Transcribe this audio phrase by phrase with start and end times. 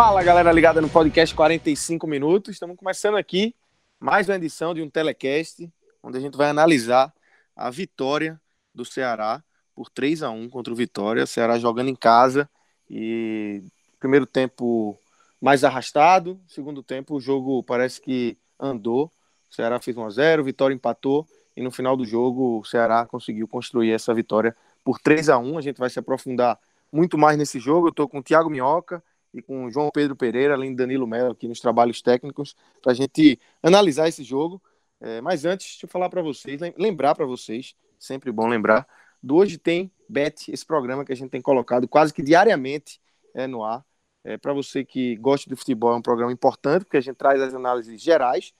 [0.00, 2.52] Fala galera ligada no podcast 45 minutos.
[2.52, 3.52] Estamos começando aqui
[3.98, 5.68] mais uma edição de um telecast
[6.00, 7.12] onde a gente vai analisar
[7.56, 8.40] a vitória
[8.72, 9.42] do Ceará
[9.74, 11.24] por 3 a 1 contra o Vitória.
[11.24, 12.48] O Ceará jogando em casa
[12.88, 13.60] e
[13.98, 14.96] primeiro tempo
[15.40, 19.10] mais arrastado, segundo tempo o jogo parece que andou.
[19.50, 23.04] O Ceará fez 1 a 0, Vitória empatou e no final do jogo o Ceará
[23.04, 25.58] conseguiu construir essa vitória por 3 a 1.
[25.58, 26.56] A gente vai se aprofundar
[26.92, 27.88] muito mais nesse jogo.
[27.88, 31.32] Eu estou com o Thiago Minhoca, e com João Pedro Pereira, além de Danilo Melo
[31.32, 34.62] aqui nos trabalhos técnicos, para a gente analisar esse jogo.
[35.00, 38.86] É, mas antes, deixa eu falar para vocês, lembrar para vocês, sempre bom lembrar,
[39.22, 43.00] do Hoje Tem Bet, esse programa que a gente tem colocado quase que diariamente
[43.34, 43.84] é, no ar.
[44.24, 47.40] É, para você que gosta de futebol, é um programa importante, porque a gente traz
[47.40, 48.52] as análises gerais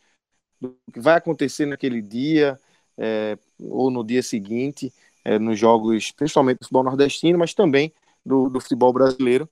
[0.61, 2.59] do que vai acontecer naquele dia
[2.97, 4.93] é, ou no dia seguinte,
[5.25, 7.93] é, nos jogos, principalmente do futebol nordestino, mas também
[8.25, 9.49] do, do futebol brasileiro.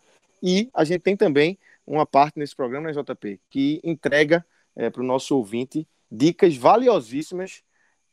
[0.46, 5.02] E a gente tem também uma parte nesse programa, né, JP, que entrega é, para
[5.02, 7.64] o nosso ouvinte dicas valiosíssimas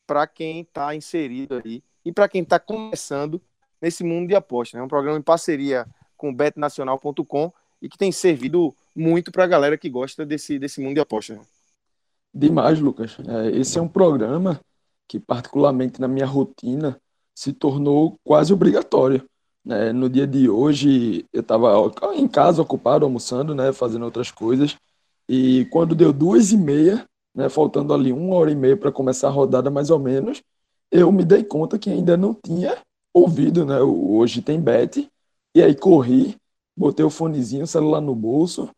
[0.07, 3.39] para quem está inserido aí e para quem está começando
[3.79, 4.73] nesse mundo de apostas.
[4.73, 4.83] É né?
[4.83, 5.85] um programa em parceria
[6.17, 10.95] com betnacional.com e que tem servido muito para a galera que gosta desse, desse mundo
[10.95, 11.37] de apostas.
[12.33, 13.15] Demais, Lucas.
[13.19, 14.59] É, esse é um programa
[15.07, 16.99] que, particularmente na minha rotina,
[17.35, 19.23] se tornou quase obrigatório.
[19.65, 19.93] Né?
[19.93, 21.73] No dia de hoje, eu estava
[22.15, 23.71] em casa, ocupado, almoçando, né?
[23.71, 24.75] fazendo outras coisas.
[25.27, 27.49] E quando deu duas e meia, né?
[27.49, 30.41] faltando ali uma hora e meia para começar a rodada, mais ou menos,
[30.91, 32.77] eu me dei conta que ainda não tinha
[33.13, 33.79] ouvido, né?
[33.79, 35.09] Hoje tem bet.
[35.55, 36.35] E aí corri,
[36.75, 38.69] botei o fonezinho, o celular no bolso,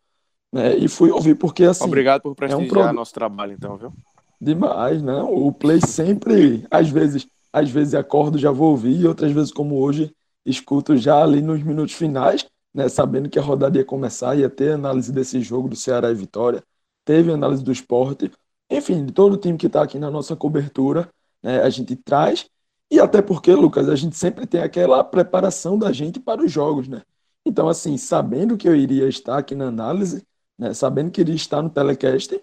[0.52, 0.76] né?
[0.78, 1.86] E fui ouvir, porque assim.
[1.86, 3.92] Obrigado por prestigiar é um nosso trabalho, então, viu?
[4.40, 5.22] Demais, né?
[5.24, 9.76] O Play sempre, às vezes, às vezes acordo, já vou ouvir, e outras vezes, como
[9.76, 10.14] hoje,
[10.46, 14.74] escuto já ali nos minutos finais, né, sabendo que a rodada ia começar, ia ter
[14.74, 16.64] análise desse jogo do Ceará e Vitória,
[17.06, 18.32] teve análise do esporte,
[18.70, 21.10] enfim, de todo time que está aqui na nossa cobertura,
[21.42, 22.48] né, a gente traz,
[22.92, 26.88] e até porque, Lucas, a gente sempre tem aquela preparação da gente para os jogos,
[26.88, 27.02] né?
[27.46, 30.24] Então, assim, sabendo que eu iria estar aqui na análise,
[30.58, 32.40] né, sabendo que iria estar no telecast,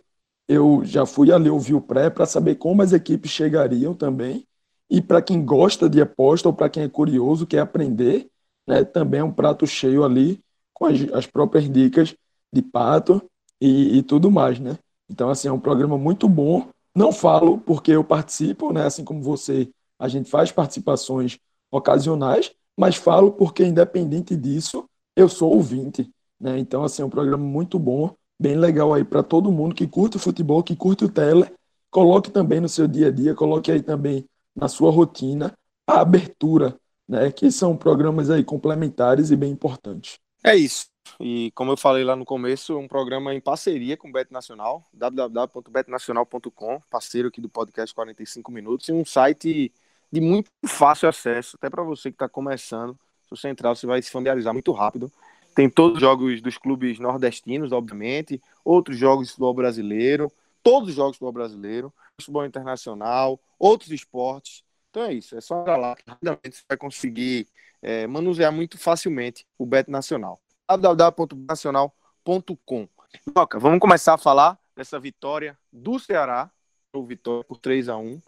[0.48, 4.46] eu já fui ali ouvir o pré para saber como as equipes chegariam também
[4.92, 8.28] e para quem gosta de aposta ou para quem é curioso, quer aprender,
[8.66, 10.38] né, também é um prato cheio ali
[10.70, 12.14] com as, as próprias dicas
[12.52, 13.22] de pato
[13.58, 14.76] e, e, tudo mais, né?
[15.08, 16.68] Então, assim, é um programa muito bom.
[16.94, 18.84] Não falo porque eu participo, né?
[18.84, 21.38] Assim como você, a gente faz participações
[21.70, 24.84] ocasionais, mas falo porque, independente disso,
[25.16, 26.58] eu sou ouvinte, né?
[26.58, 30.18] Então, assim, é um programa muito bom, bem legal aí para todo mundo que curte
[30.18, 31.46] o futebol, que curte o tele.
[31.90, 35.52] Coloque também no seu dia a dia, coloque aí também na sua rotina
[35.86, 40.18] a abertura, né, que são programas aí complementares e bem importantes.
[40.44, 40.86] É isso.
[41.20, 44.86] E como eu falei lá no começo, um programa em parceria com o Bet Nacional,
[44.92, 49.72] www.betnacional.com, parceiro aqui do podcast 45 minutos, e um site
[50.10, 52.92] de muito fácil acesso, até para você que está começando.
[53.24, 55.10] Se você entrar, você vai se familiarizar muito rápido.
[55.54, 60.30] Tem todos os jogos dos clubes nordestinos, obviamente, outros jogos do futebol brasileiro,
[60.62, 61.90] todos os jogos do futebol brasileiro,
[62.20, 64.62] futebol internacional, outros esportes.
[64.90, 67.48] Então é isso, é só entrar lá, rapidamente você vai conseguir
[67.80, 70.40] é, manusear muito facilmente o Bet Nacional.
[70.68, 72.88] www.nacional.com
[73.34, 76.50] Toca, vamos começar a falar dessa vitória do Ceará,
[76.92, 78.20] o Vitória por 3 a 1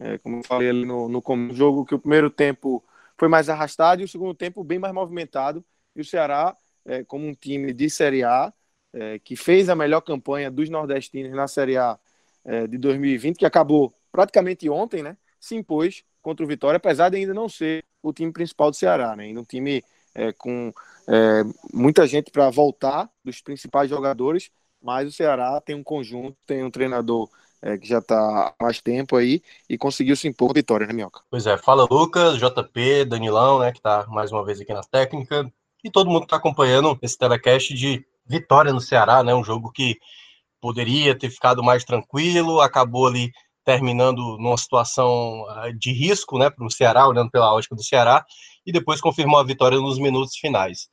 [0.00, 2.84] é, Como eu falei ali no, no jogo, que o primeiro tempo
[3.18, 5.64] foi mais arrastado e o segundo tempo bem mais movimentado.
[5.94, 8.52] E o Ceará, é, como um time de Série A,
[8.92, 11.98] é, que fez a melhor campanha dos nordestinos na Série A
[12.44, 15.16] é, de 2020, que acabou praticamente ontem, né?
[15.40, 19.16] Se impôs contra o Vitória, apesar de ainda não ser o time principal do Ceará,
[19.16, 19.24] né?
[19.24, 19.82] Ainda um time
[20.14, 20.72] é, com
[21.08, 21.42] é,
[21.72, 24.50] muita gente para voltar dos principais jogadores,
[24.80, 27.28] mas o Ceará tem um conjunto, tem um treinador
[27.62, 28.16] é, que já está
[28.58, 31.20] há mais tempo aí e conseguiu se impor vitória, né, Minhoca?
[31.30, 35.50] Pois é, fala Lucas, JP, Danilão, né, que está mais uma vez aqui na técnica,
[35.82, 39.70] e todo mundo que está acompanhando esse telecast de vitória no Ceará, né, um jogo
[39.70, 39.96] que
[40.60, 43.30] poderia ter ficado mais tranquilo, acabou ali
[43.64, 48.24] terminando numa situação ah, de risco, né, para o Ceará, olhando pela ótica do Ceará,
[48.64, 50.88] e depois confirmou a vitória nos minutos finais.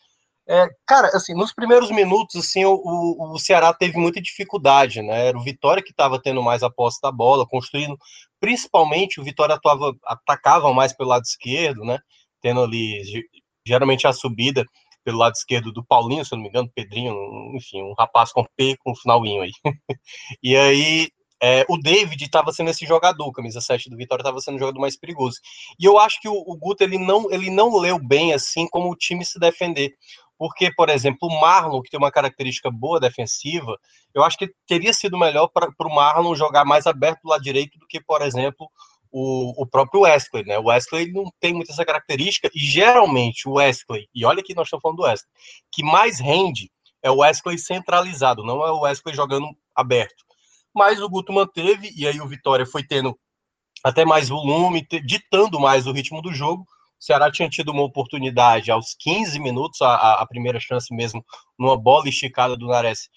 [0.47, 5.27] É, cara, assim, nos primeiros minutos, assim, o, o, o, Ceará teve muita dificuldade, né?
[5.27, 7.95] Era o Vitória que estava tendo mais a posse da bola, construindo,
[8.39, 11.99] principalmente o Vitória atuava, atacava mais pelo lado esquerdo, né?
[12.41, 13.03] Tendo ali,
[13.63, 14.65] geralmente a subida
[15.03, 17.13] pelo lado esquerdo do Paulinho, se eu não me engano, Pedrinho,
[17.55, 19.51] enfim, um rapaz com P com finalinho aí.
[20.43, 21.09] e aí
[21.41, 24.79] é, o David estava sendo esse jogador, camisa 7 do Vitória estava sendo o jogador
[24.79, 25.37] mais perigoso.
[25.79, 28.91] E eu acho que o, o Guto ele não, ele não leu bem assim como
[28.91, 29.93] o time se defender.
[30.37, 33.77] Porque, por exemplo, o Marlon, que tem uma característica boa defensiva,
[34.13, 37.77] eu acho que teria sido melhor para o Marlon jogar mais aberto do lado direito
[37.77, 38.69] do que, por exemplo,
[39.11, 40.57] o, o próprio Wesley, né?
[40.59, 44.67] O Wesley não tem muita essa característica, e geralmente o Wesley, e olha que nós
[44.67, 45.29] estamos falando do Wesley,
[45.71, 46.71] que mais rende
[47.01, 50.25] é o Wesley centralizado, não é o Wesley jogando aberto.
[50.73, 53.17] Mas o Guto manteve, e aí o Vitória foi tendo
[53.83, 58.69] até mais volume, ditando mais o ritmo do jogo, o Ceará tinha tido uma oportunidade
[58.69, 61.23] aos 15 minutos, a, a primeira chance mesmo,
[61.57, 63.09] numa bola esticada do Nares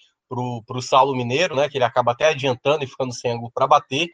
[0.65, 1.69] para o Saulo Mineiro, né?
[1.69, 4.07] Que ele acaba até adiantando e ficando sem ângulo para bater.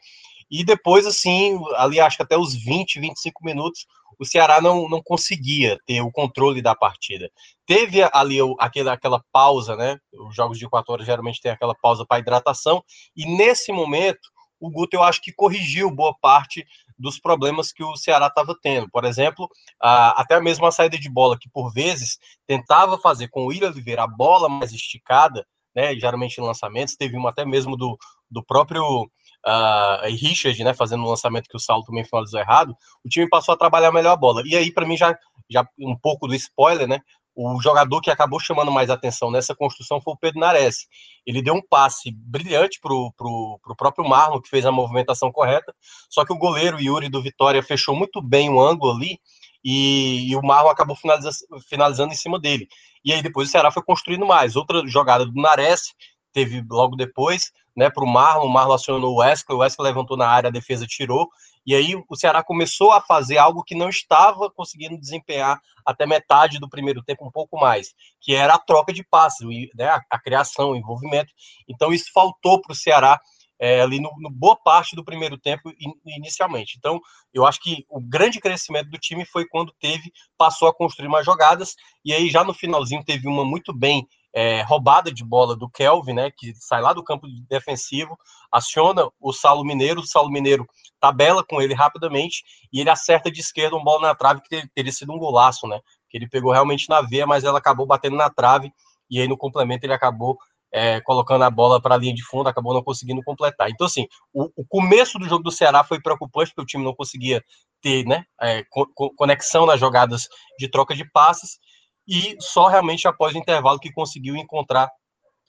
[0.50, 3.86] E depois, assim, ali acho que até os 20, 25 minutos,
[4.18, 7.30] o Ceará não, não conseguia ter o controle da partida.
[7.66, 9.96] Teve ali aquela, aquela pausa, né?
[10.12, 12.82] Os jogos de 4 horas geralmente tem aquela pausa para hidratação,
[13.16, 14.20] e nesse momento
[14.60, 16.66] o Guto eu acho que corrigiu boa parte
[16.98, 18.90] dos problemas que o Ceará estava tendo.
[18.90, 19.48] Por exemplo,
[19.80, 23.70] a, até mesmo a saída de bola, que por vezes tentava fazer com o William
[23.70, 27.96] Oliveira a bola mais esticada, né, geralmente em lançamentos, teve uma até mesmo do,
[28.30, 29.10] do próprio
[29.46, 33.54] uh, Richard, né, fazendo um lançamento que o Saulo também finalizou errado, o time passou
[33.54, 34.42] a trabalhar melhor a bola.
[34.44, 35.16] E aí, para mim, já,
[35.48, 37.00] já um pouco do spoiler, né,
[37.34, 40.86] o jogador que acabou chamando mais atenção nessa construção foi o Pedro Nares.
[41.24, 45.74] Ele deu um passe brilhante para o próprio Marlon, que fez a movimentação correta,
[46.08, 49.18] só que o goleiro Yuri do Vitória fechou muito bem o ângulo ali,
[49.62, 51.30] e, e o Marlon acabou finaliza,
[51.68, 52.66] finalizando em cima dele.
[53.04, 54.56] E aí depois o Ceará foi construindo mais.
[54.56, 55.94] Outra jogada do Nares,
[56.32, 60.14] teve logo depois, né, para o Marlon, o Marlon acionou o Wesley, o Wesley levantou
[60.14, 61.30] na área, a defesa tirou,
[61.64, 66.58] e aí o Ceará começou a fazer algo que não estava conseguindo desempenhar até metade
[66.58, 70.18] do primeiro tempo, um pouco mais, que era a troca de passes, né, a, a
[70.20, 71.32] criação, o envolvimento.
[71.66, 73.18] Então isso faltou para o Ceará
[73.58, 75.72] é, ali no, no, boa parte do primeiro tempo
[76.04, 76.76] inicialmente.
[76.76, 77.00] Então,
[77.32, 81.24] eu acho que o grande crescimento do time foi quando teve, passou a construir mais
[81.24, 85.68] jogadas, e aí já no finalzinho teve uma muito bem é, roubada de bola do
[85.68, 88.16] Kelvin, né, que sai lá do campo defensivo,
[88.50, 90.66] aciona o Saulo Mineiro, o Saulo Mineiro
[91.00, 94.92] tabela com ele rapidamente e ele acerta de esquerda uma bola na trave que teria
[94.92, 98.30] sido um golaço, né, que ele pegou realmente na veia, mas ela acabou batendo na
[98.30, 98.72] trave
[99.10, 100.38] e aí no complemento ele acabou
[100.72, 103.68] é, colocando a bola para a linha de fundo, acabou não conseguindo completar.
[103.70, 106.94] Então, assim, o, o, começo do jogo do Ceará foi preocupante, porque o time não
[106.94, 107.44] conseguia
[107.82, 108.86] ter né, é, co
[109.16, 110.28] conexão nas jogadas
[110.58, 111.58] de troca de passes,
[112.10, 114.90] e só realmente após o intervalo que conseguiu encontrar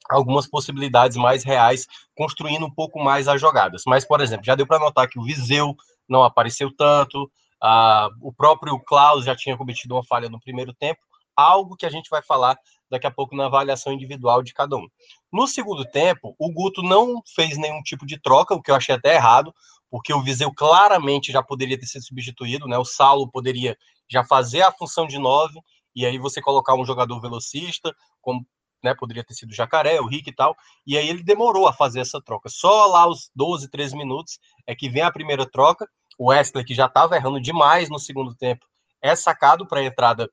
[0.08, 3.82] algumas possibilidades mais reais, construindo um pouco mais as jogadas.
[3.88, 5.76] Mas, por exemplo, já deu para notar que o Viseu
[6.08, 11.00] não apareceu tanto, uh, o próprio Klaus já tinha cometido uma falha no primeiro tempo,
[11.36, 12.56] algo que a gente vai falar
[12.92, 14.86] daqui a pouco na avaliação individual de cada um.
[15.34, 18.94] No segundo tempo, o Guto não fez nenhum tipo de troca, o que eu achei
[18.94, 19.52] até errado,
[19.90, 22.78] porque o Viseu claramente já poderia ter sido substituído, né?
[22.78, 23.76] O Saulo poderia
[24.10, 25.60] já fazer a função de nove
[25.96, 28.46] e aí você colocar um jogador velocista, como
[28.84, 30.56] né, poderia ter sido o Jacaré, o Rick e tal,
[30.86, 32.50] e aí ele demorou a fazer essa troca.
[32.50, 36.74] Só lá os 12, 13 minutos é que vem a primeira troca, o Wesley, que
[36.74, 38.66] já estava errando demais no segundo tempo,
[39.02, 40.30] é sacado para a entrada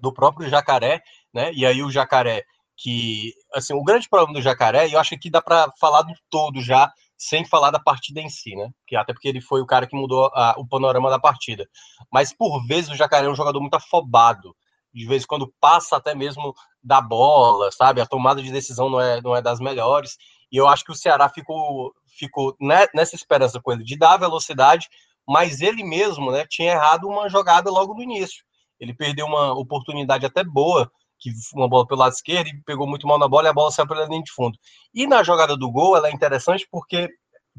[0.00, 2.44] do próprio Jacaré, né, e aí o Jacaré,
[2.76, 6.60] que, assim, o grande problema do Jacaré, eu acho que dá para falar do todo
[6.60, 8.68] já, sem falar da partida em si, né?
[8.86, 11.66] Que até porque ele foi o cara que mudou a, o panorama da partida.
[12.12, 14.54] Mas por vezes o Jacaré é um jogador muito afobado
[14.96, 18.00] de vez em quando passa até mesmo da bola, sabe?
[18.00, 20.16] A tomada de decisão não é, não é das melhores.
[20.50, 22.56] E eu acho que o Ceará ficou, ficou
[22.94, 24.88] nessa esperança com ele de dar velocidade,
[25.28, 28.42] mas ele mesmo né, tinha errado uma jogada logo no início.
[28.80, 33.06] Ele perdeu uma oportunidade até boa, que uma bola pelo lado esquerdo, e pegou muito
[33.06, 34.58] mal na bola e a bola saiu pela linha de fundo.
[34.94, 37.10] E na jogada do gol, ela é interessante porque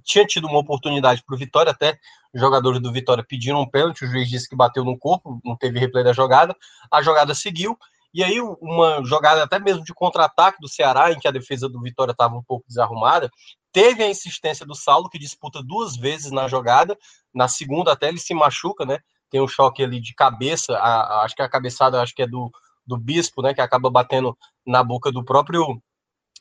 [0.04, 1.98] tinha tido uma oportunidade para o Vitória, até
[2.34, 5.56] os jogadores do Vitória pediram um pênalti, o juiz disse que bateu no corpo, não
[5.56, 6.56] teve replay da jogada,
[6.92, 7.78] a jogada seguiu,
[8.14, 11.82] E aí, uma jogada até mesmo de contra-ataque do Ceará, em que a defesa do
[11.82, 13.30] Vitória estava um pouco desarrumada,
[13.72, 16.98] teve a insistência do Saulo, que disputa duas vezes na jogada,
[17.34, 19.00] na segunda até ele se machuca, né?
[19.30, 22.28] Tem um choque ali de cabeça, a, a, acho que a cabeçada acho que é
[22.28, 22.50] do,
[22.86, 23.54] do Bispo, né?
[23.54, 24.36] Que acaba batendo
[24.66, 25.80] na boca do próprio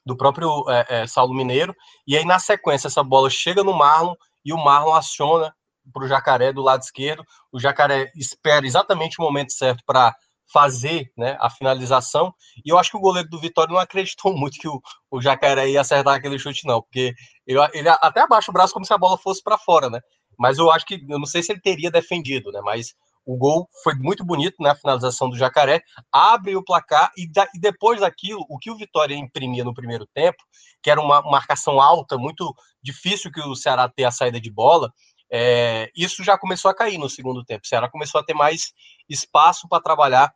[0.06, 1.74] do próprio é, é, Saulo Mineiro.
[2.06, 5.52] E aí, na sequência, essa bola chega no Marlon e o Marlon aciona
[5.92, 7.24] para o Jacaré do lado esquerdo.
[7.52, 10.14] O Jacaré espera exatamente o momento certo para
[10.52, 12.32] fazer né, a finalização.
[12.64, 15.68] E eu acho que o goleiro do Vitória não acreditou muito que o, o Jacaré
[15.70, 17.12] ia acertar aquele chute, não, porque
[17.44, 20.00] ele, ele até abaixa o braço como se a bola fosse para fora, né?
[20.38, 22.60] Mas eu acho que eu não sei se ele teria defendido, né?
[22.62, 22.94] Mas
[23.26, 27.44] o gol foi muito bonito na né, finalização do Jacaré, abre o placar e, da,
[27.52, 30.38] e, depois daquilo, o que o Vitória imprimia no primeiro tempo,
[30.80, 34.92] que era uma marcação alta, muito difícil que o Ceará ter a saída de bola,
[35.30, 37.62] é, isso já começou a cair no segundo tempo.
[37.64, 38.72] O Ceará começou a ter mais
[39.08, 40.32] espaço para trabalhar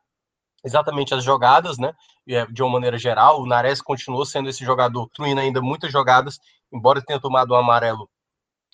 [0.65, 1.93] exatamente as jogadas, né?
[2.29, 6.39] É, de uma maneira geral, o Nares continuou sendo esse jogador, truindo ainda muitas jogadas,
[6.73, 8.11] embora tenha tomado um amarelo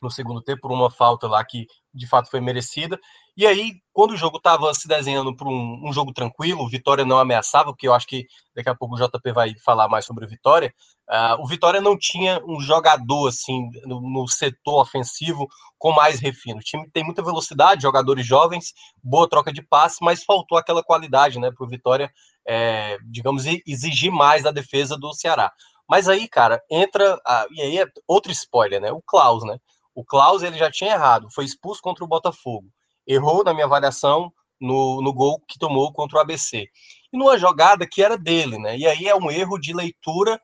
[0.03, 2.99] no segundo tempo por uma falta lá que de fato foi merecida.
[3.37, 7.19] E aí, quando o jogo estava se desenhando para um, um, jogo tranquilo, Vitória não
[7.19, 10.29] ameaçava, porque eu acho que daqui a pouco o JP vai falar mais sobre o
[10.29, 10.75] Vitória.
[11.09, 15.47] Uh, o Vitória não tinha um jogador assim no, no, setor ofensivo
[15.79, 16.59] com mais refino.
[16.59, 18.73] O time tem muita velocidade, jogadores jovens,
[19.03, 22.11] boa troca de passe, mas faltou aquela qualidade, né, para o Vitória,
[22.47, 25.53] é, digamos, exigir mais da defesa do Ceará.
[25.89, 27.17] Mas aí, cara, entra.
[27.17, 28.91] Uh, e aí é outro spoiler, né?
[28.91, 29.59] O Klaus, né?
[29.97, 32.69] O Klaus ele já tinha errado, foi expulso contra o Botafogo.
[33.07, 36.69] Errou na minha avaliação no, no gol que tomou contra o ABC.
[37.11, 38.77] E numa jogada que era dele, né?
[38.77, 40.39] E aí é um erro de leitura.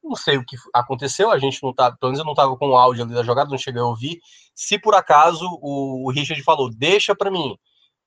[0.00, 2.68] Não sei o que aconteceu, a gente não tá, pelo menos eu não estava com
[2.68, 4.20] o áudio ali da jogada, não cheguei a ouvir.
[4.54, 7.56] Se por acaso o, o Richard falou, deixa para mim.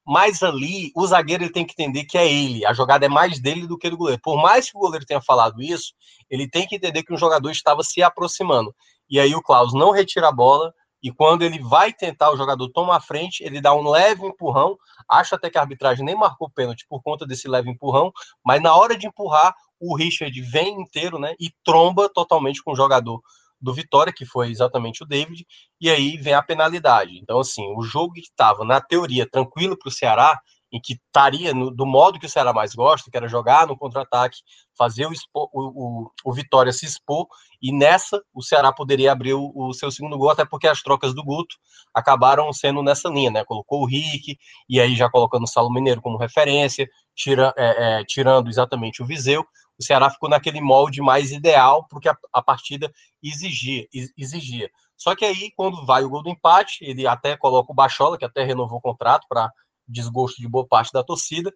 [0.08, 2.66] Mas ali, o zagueiro ele tem que entender que é ele.
[2.66, 4.22] A jogada é mais dele do que do goleiro.
[4.22, 5.94] Por mais que o goleiro tenha falado isso,
[6.30, 8.74] ele tem que entender que o jogador estava se aproximando.
[9.10, 10.74] E aí o Klaus não retira a bola,
[11.06, 14.76] e quando ele vai tentar, o jogador toma a frente, ele dá um leve empurrão.
[15.08, 18.12] Acho até que a arbitragem nem marcou pênalti por conta desse leve empurrão,
[18.44, 21.36] mas na hora de empurrar, o Richard vem inteiro, né?
[21.40, 23.22] E tromba totalmente com o jogador
[23.62, 25.46] do Vitória, que foi exatamente o David,
[25.80, 27.20] e aí vem a penalidade.
[27.20, 30.42] Então, assim, o jogo que estava, na teoria, tranquilo para o Ceará,
[30.76, 33.78] em que estaria no, do modo que o Ceará mais gosta, que era jogar no
[33.78, 34.40] contra-ataque,
[34.78, 37.28] fazer o, expo, o, o, o, Vitória se expor,
[37.62, 41.16] e nessa o Ceará poderia abrir o, o, seu segundo gol, até porque as trocas
[41.16, 41.56] do Guto
[41.94, 43.46] acabaram sendo nessa linha, né?
[43.46, 48.04] Colocou o Rick, e aí já colocando o Salo Mineiro como referência, tira, é, é,
[48.04, 49.46] tirando exatamente o Viseu,
[49.80, 52.92] o Ceará ficou naquele molde mais ideal, porque a, a partida
[53.24, 54.70] exigia, exigia.
[54.98, 58.26] Só que aí, quando vai o gol do empate, ele até coloca o Bachola, que
[58.26, 59.50] até renovou o contrato para
[59.88, 61.54] desgosto de boa parte da torcida,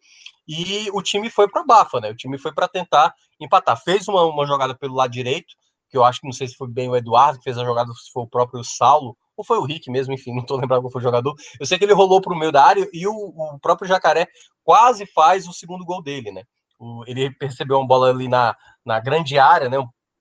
[0.48, 2.10] e o time foi para bafa, né?
[2.10, 3.82] O time foi para tentar empatar.
[3.82, 5.54] Fez uma, uma jogada pelo lado direito,
[5.90, 7.92] que eu acho que não sei se foi bem o Eduardo que fez a jogada,
[7.94, 10.92] se foi o próprio Saulo, ou foi o Rick mesmo, enfim, não estou lembrando qual
[10.92, 11.34] foi o jogador.
[11.60, 14.28] Eu sei que ele rolou para o meio da área e o, o, próprio Jacaré
[14.64, 16.44] quase faz o segundo gol dele, né?
[16.78, 18.56] O, ele percebeu uma bola ali na,
[18.86, 19.78] na grande área, né?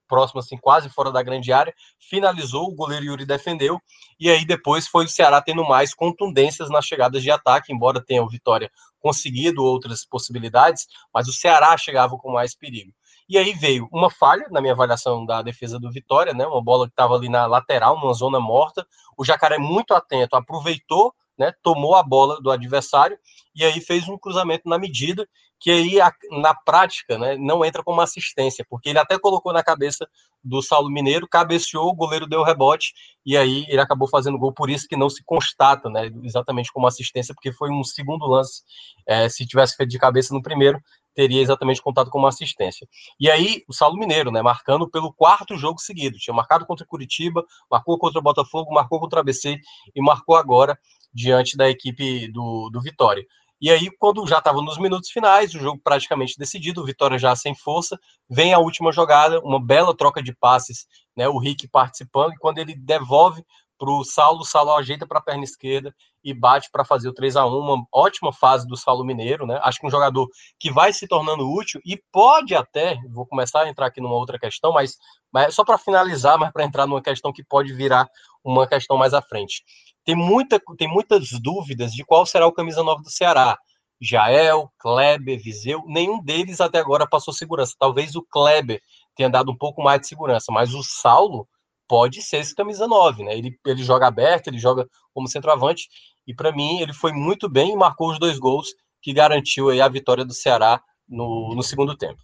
[0.09, 3.81] Próximo, assim, quase fora da grande área, finalizou, o goleiro Yuri defendeu,
[4.19, 8.23] e aí depois foi o Ceará tendo mais contundências nas chegadas de ataque, embora tenha
[8.23, 12.93] o Vitória conseguido outras possibilidades, mas o Ceará chegava com mais perigo.
[13.29, 16.47] E aí veio uma falha na minha avaliação da defesa do Vitória, né?
[16.47, 18.87] Uma bola que estava ali na lateral, numa zona morta.
[19.19, 23.17] O Jacaré muito atento, aproveitou né, tomou a bola do adversário
[23.59, 25.29] e aí fez um cruzamento na medida
[25.61, 25.99] que aí
[26.41, 30.09] na prática né, não entra como assistência, porque ele até colocou na cabeça
[30.43, 32.93] do Saulo Mineiro, cabeceou, o goleiro deu rebote
[33.27, 36.87] e aí ele acabou fazendo gol, por isso que não se constata né, exatamente como
[36.87, 38.63] assistência, porque foi um segundo lance,
[39.05, 40.81] é, se tivesse feito de cabeça no primeiro,
[41.13, 42.87] teria exatamente contado como assistência.
[43.19, 46.17] E aí, o Saulo Mineiro, né, marcando pelo quarto jogo seguido.
[46.17, 49.59] Tinha marcado contra Curitiba, marcou contra o Botafogo, marcou contra o ABC
[49.97, 50.79] e marcou agora
[51.13, 53.27] diante da equipe do, do Vitória.
[53.61, 57.55] E aí, quando já estava nos minutos finais, o jogo praticamente decidido, Vitória já sem
[57.57, 57.99] força,
[58.31, 60.87] vem a última jogada, uma bela troca de passes,
[61.17, 61.29] né?
[61.29, 63.43] O Rick participando, e quando ele devolve
[63.77, 67.13] para o Saulo, o Saulo ajeita para a perna esquerda e bate para fazer o
[67.13, 69.59] 3 a 1 uma ótima fase do Saulo Mineiro, né?
[69.63, 73.69] Acho que um jogador que vai se tornando útil e pode até, vou começar a
[73.69, 74.97] entrar aqui numa outra questão, mas,
[75.33, 78.09] mas só para finalizar, mas para entrar numa questão que pode virar
[78.45, 79.63] uma questão mais à frente
[80.09, 83.59] tem, muita, tem muitas dúvidas de qual será o camisa 9 do Ceará.
[84.01, 87.75] Jael, Kleber, Viseu, nenhum deles até agora passou segurança.
[87.79, 88.81] Talvez o Kleber
[89.15, 91.47] tenha dado um pouco mais de segurança, mas o Saulo
[91.87, 93.37] pode ser esse camisa 9, né?
[93.37, 95.91] Ele, ele joga aberto, ele joga como centroavante,
[96.27, 98.69] e para mim ele foi muito bem e marcou os dois gols
[99.03, 102.23] que garantiu aí a vitória do Ceará no, no segundo tempo.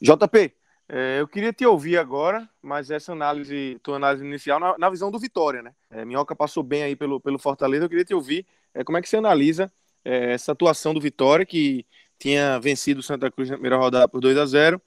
[0.00, 0.52] JP,
[0.94, 5.10] é, eu queria te ouvir agora, mas essa análise, tua análise inicial, na, na visão
[5.10, 5.72] do Vitória, né?
[5.90, 9.00] É, Minhoca passou bem aí pelo, pelo Fortaleza, eu queria te ouvir é, como é
[9.00, 9.72] que você analisa
[10.04, 11.86] é, essa atuação do Vitória, que
[12.18, 14.82] tinha vencido o Santa Cruz na primeira rodada por 2 a 0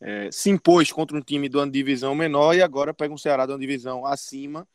[0.00, 3.44] é, se impôs contra um time de uma divisão menor e agora pega um Ceará
[3.44, 4.66] de uma divisão acima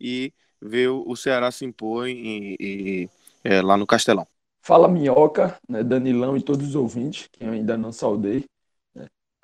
[0.00, 3.08] e vê o, o Ceará se impor e, e,
[3.44, 4.26] é, lá no Castelão.
[4.60, 8.44] Fala Minhoca, né, Danilão e todos os ouvintes, que eu ainda não saudei.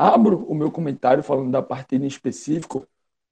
[0.02, 2.84] Abro o meu comentário falando da partida em específico,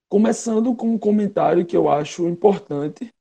[0.09, 3.12] começando com um comentário que eu acho importante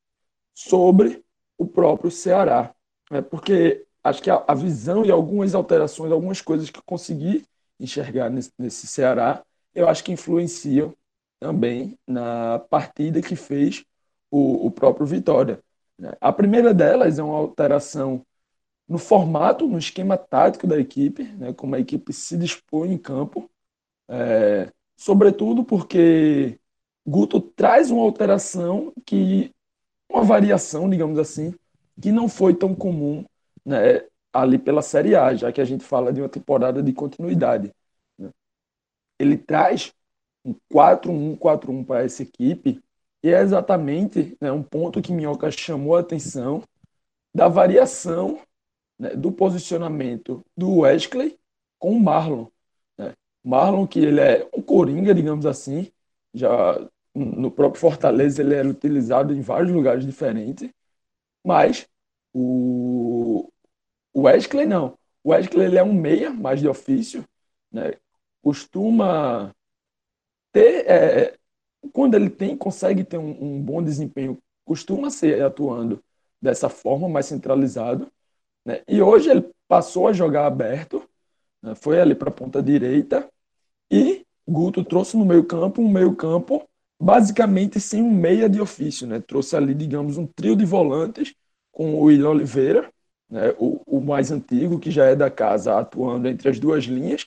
[0.54, 1.26] sobre
[1.58, 2.76] o próprio Ceará.
[3.10, 7.44] Né, porque acho que a, a visão e algumas alterações, algumas coisas que eu consegui
[7.80, 10.94] enxergar nesse, nesse Ceará, eu acho que influenciam
[11.40, 13.84] também na partida que fez
[14.30, 15.60] o, o próprio Vitória.
[15.98, 16.14] Né.
[16.22, 18.24] A primeira delas é uma alteração
[18.90, 23.48] no formato, no esquema tático da equipe, né, como a equipe se dispõe em campo,
[24.10, 26.60] é, sobretudo porque
[27.06, 29.54] Guto traz uma alteração que,
[30.12, 31.54] uma variação, digamos assim,
[32.02, 33.24] que não foi tão comum
[33.64, 34.04] né,
[34.34, 37.72] ali pela Série A, já que a gente fala de uma temporada de continuidade.
[38.18, 38.32] Né.
[39.20, 39.94] Ele traz
[40.44, 42.82] um 4-1-4-1 para essa equipe,
[43.22, 46.64] e é exatamente né, um ponto que Minhoca chamou a atenção
[47.36, 48.42] da variação
[49.00, 51.40] né, do posicionamento do Wesley
[51.80, 52.48] com o Marlon.
[52.98, 53.14] Né.
[53.44, 55.92] Marlon, que ele é um coringa, digamos assim,
[56.34, 56.78] já
[57.16, 60.70] no próprio Fortaleza ele era utilizado em vários lugares diferentes,
[61.44, 61.88] mas
[62.34, 63.50] o,
[64.16, 64.98] Wesley não.
[65.24, 67.26] O Wesley ele é um meia, mais de ofício,
[67.72, 67.94] né?
[68.42, 69.54] costuma
[70.52, 71.38] ter, é,
[71.94, 76.04] quando ele tem, consegue ter um, um, bom desempenho, costuma ser atuando
[76.42, 78.12] dessa forma, mais centralizado.
[78.70, 78.84] Né?
[78.88, 81.02] E hoje ele passou a jogar aberto,
[81.60, 81.74] né?
[81.74, 83.28] foi ali para a ponta direita,
[83.90, 86.64] e Guto trouxe no meio campo um meio campo
[87.02, 89.20] basicamente sem um meia de ofício, né?
[89.20, 91.34] trouxe ali, digamos, um trio de volantes
[91.72, 92.92] com o William Oliveira,
[93.28, 93.56] né?
[93.58, 97.26] o, o mais antigo, que já é da casa, atuando entre as duas linhas,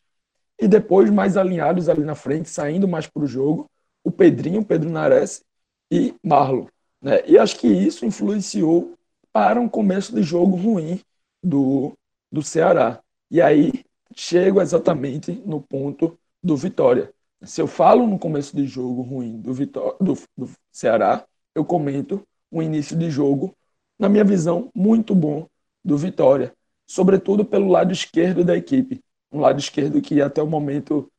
[0.60, 3.68] e depois mais alinhados ali na frente, saindo mais para o jogo,
[4.04, 5.42] o Pedrinho, Pedro Nares
[5.90, 6.66] e Marlon.
[7.00, 7.20] Né?
[7.26, 8.94] E acho que isso influenciou
[9.32, 11.00] para um começo de jogo ruim
[11.42, 11.92] do,
[12.30, 13.00] do Ceará.
[13.30, 17.12] E aí chego exatamente no ponto do Vitória.
[17.42, 21.24] Se eu falo no começo de jogo ruim do, Vitória, do, do Ceará,
[21.54, 23.54] eu comento um início de jogo,
[23.98, 25.48] na minha visão, muito bom
[25.84, 26.54] do Vitória,
[26.86, 29.00] sobretudo pelo lado esquerdo da equipe.
[29.32, 31.10] Um lado esquerdo que até o momento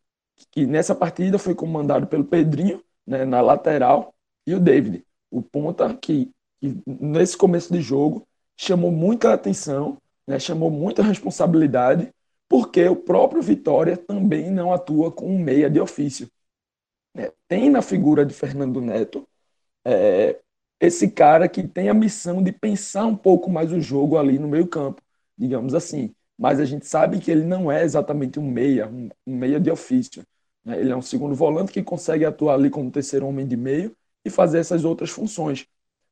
[0.51, 4.13] que nessa partida foi comandado pelo Pedrinho, né, na lateral,
[4.45, 10.39] e o David, o ponta que, que nesse começo de jogo chamou muita atenção né,
[10.39, 12.13] chamou muita responsabilidade,
[12.47, 16.29] porque o próprio Vitória também não atua com um meia de ofício.
[17.15, 19.27] É, tem na figura de Fernando Neto
[19.85, 20.39] é,
[20.79, 24.47] esse cara que tem a missão de pensar um pouco mais o jogo ali no
[24.47, 25.01] meio campo,
[25.37, 26.13] digamos assim.
[26.37, 29.71] Mas a gente sabe que ele não é exatamente um meia, um, um meia de
[29.71, 30.25] ofício.
[30.65, 30.79] Né?
[30.79, 34.29] Ele é um segundo volante que consegue atuar ali como terceiro homem de meio e
[34.29, 35.65] fazer essas outras funções.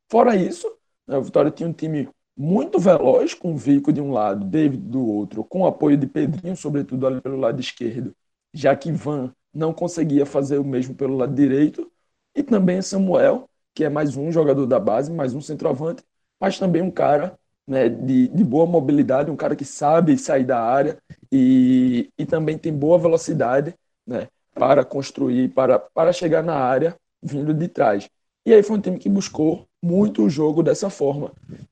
[0.09, 0.67] Fora isso,
[1.07, 4.83] né, o Vitória tinha um time muito veloz, com o Vico de um lado, David
[4.83, 8.15] do outro, com o apoio de Pedrinho, sobretudo ali pelo lado esquerdo,
[8.53, 11.91] já que Van não conseguia fazer o mesmo pelo lado direito,
[12.35, 16.03] e também Samuel, que é mais um jogador da base, mais um centroavante,
[16.39, 20.59] mas também um cara né, de, de boa mobilidade, um cara que sabe sair da
[20.59, 20.97] área
[21.31, 27.53] e, e também tem boa velocidade né, para construir, para, para chegar na área vindo
[27.53, 28.09] de trás.
[28.45, 31.31] E aí foi um time que buscou muito o jogo dessa forma.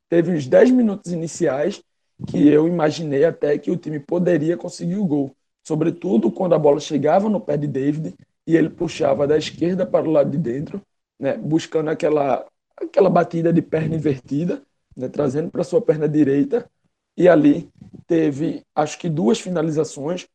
[0.10, 1.82] Teve uns 10 minutos iniciais
[2.28, 6.80] que eu imaginei até que o time poderia conseguir o gol, sobretudo quando a bola
[6.80, 10.82] chegava no pé de David e ele puxava da esquerda para o lado de dentro,
[11.20, 12.46] né, buscando aquela
[12.76, 14.62] aquela batida de perna invertida,
[14.96, 16.70] né, trazendo para sua perna direita
[17.16, 17.70] e ali
[18.08, 20.28] teve acho que duas finalizações,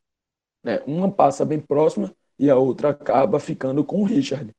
[0.63, 4.51] né, uma passa bem próxima e a outra acaba ficando com o Richard.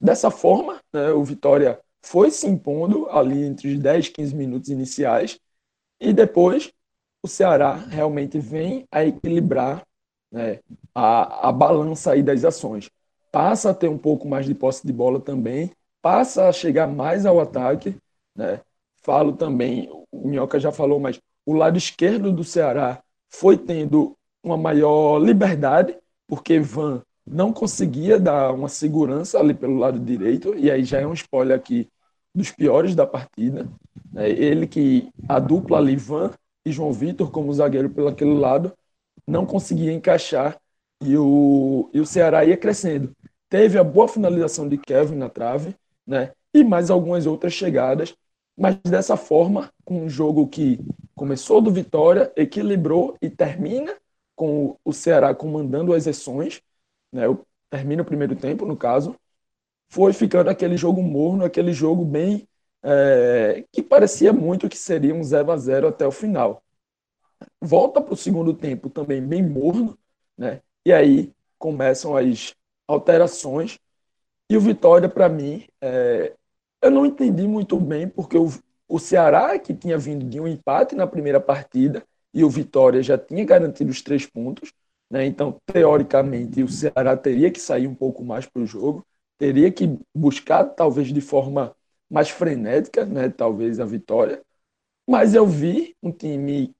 [0.00, 4.68] Dessa forma, né, o Vitória foi se impondo ali entre os 10 e 15 minutos
[4.68, 5.38] iniciais
[6.00, 6.72] e depois
[7.22, 9.86] o Ceará realmente vem a equilibrar
[10.32, 10.60] né,
[10.94, 12.90] a, a balança aí das ações.
[13.30, 17.26] Passa a ter um pouco mais de posse de bola também, passa a chegar mais
[17.26, 17.96] ao ataque.
[18.34, 18.60] Né?
[19.02, 24.56] Falo também, o Minhoca já falou, mas o lado esquerdo do Ceará foi tendo uma
[24.56, 30.84] maior liberdade, porque Van não conseguia dar uma segurança ali pelo lado direito, e aí
[30.84, 31.88] já é um spoiler aqui
[32.34, 33.68] dos piores da partida.
[34.12, 34.28] Né?
[34.30, 36.32] Ele que a dupla ali, Van
[36.66, 38.72] e João Vitor como zagueiro pelo aquele lado,
[39.26, 40.58] não conseguia encaixar
[41.02, 43.12] e o, e o Ceará ia crescendo.
[43.48, 45.74] Teve a boa finalização de Kevin na trave,
[46.06, 46.32] né?
[46.52, 48.14] E mais algumas outras chegadas,
[48.58, 50.80] mas dessa forma, com um jogo que
[51.14, 53.94] começou do Vitória, equilibrou e termina
[54.34, 56.60] com o Ceará comandando as exceções,
[57.12, 57.22] né?
[57.68, 59.16] Termina o primeiro tempo, no caso,
[59.88, 62.48] foi ficando aquele jogo morno, aquele jogo bem
[62.82, 66.62] é, que parecia muito que seria um 0 a 0 até o final.
[67.60, 69.98] Volta para o segundo tempo também bem morno,
[70.36, 70.60] né?
[70.84, 72.54] E aí começam as
[72.88, 73.78] alterações.
[74.48, 76.34] E o Vitória, para mim, é,
[76.82, 78.48] eu não entendi muito bem, porque o,
[78.88, 83.18] o Ceará, que tinha vindo de um empate na primeira partida, e o Vitória já
[83.18, 84.72] tinha garantido os três pontos,
[85.10, 85.26] né?
[85.26, 89.04] então, teoricamente, o Ceará teria que sair um pouco mais para o jogo,
[89.36, 91.74] teria que buscar, talvez de forma
[92.08, 93.28] mais frenética, né?
[93.28, 94.42] talvez a vitória.
[95.08, 96.74] Mas eu vi um time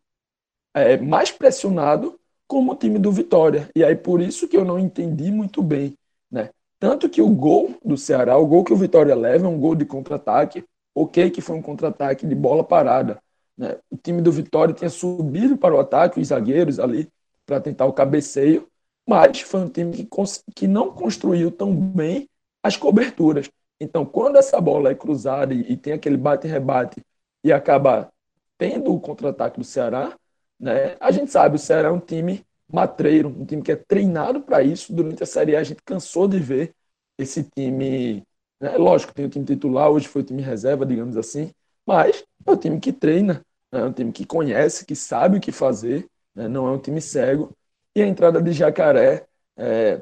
[0.74, 3.68] é, mais pressionado como o time do Vitória.
[3.74, 5.96] E aí por isso que eu não entendi muito bem.
[6.30, 6.50] Né?
[6.78, 9.74] Tanto que o gol do Ceará, o gol que o Vitória leva, é um gol
[9.74, 10.64] de contra-ataque.
[10.94, 13.22] Ok, que foi um contra-ataque de bola parada.
[13.56, 13.76] Né?
[13.90, 17.08] O time do Vitória tinha subido para o ataque, os zagueiros ali,
[17.50, 18.68] para tentar o cabeceio,
[19.04, 20.08] mas foi um time que,
[20.54, 22.28] que não construiu tão bem
[22.62, 23.50] as coberturas.
[23.80, 27.02] Então, quando essa bola é cruzada e, e tem aquele bate-rebate
[27.42, 28.08] e acaba
[28.56, 30.16] tendo o contra-ataque do Ceará,
[30.60, 34.42] né, a gente sabe, o Ceará é um time matreiro, um time que é treinado
[34.42, 34.92] para isso.
[34.94, 36.72] Durante a Série A, a gente cansou de ver
[37.18, 38.22] esse time.
[38.60, 41.50] Né, lógico, tem o time titular, hoje foi o time reserva, digamos assim,
[41.84, 45.40] mas é um time que treina, né, é um time que conhece, que sabe o
[45.40, 47.54] que fazer, né, não é um time cego.
[47.94, 50.00] E a entrada de Jacaré é,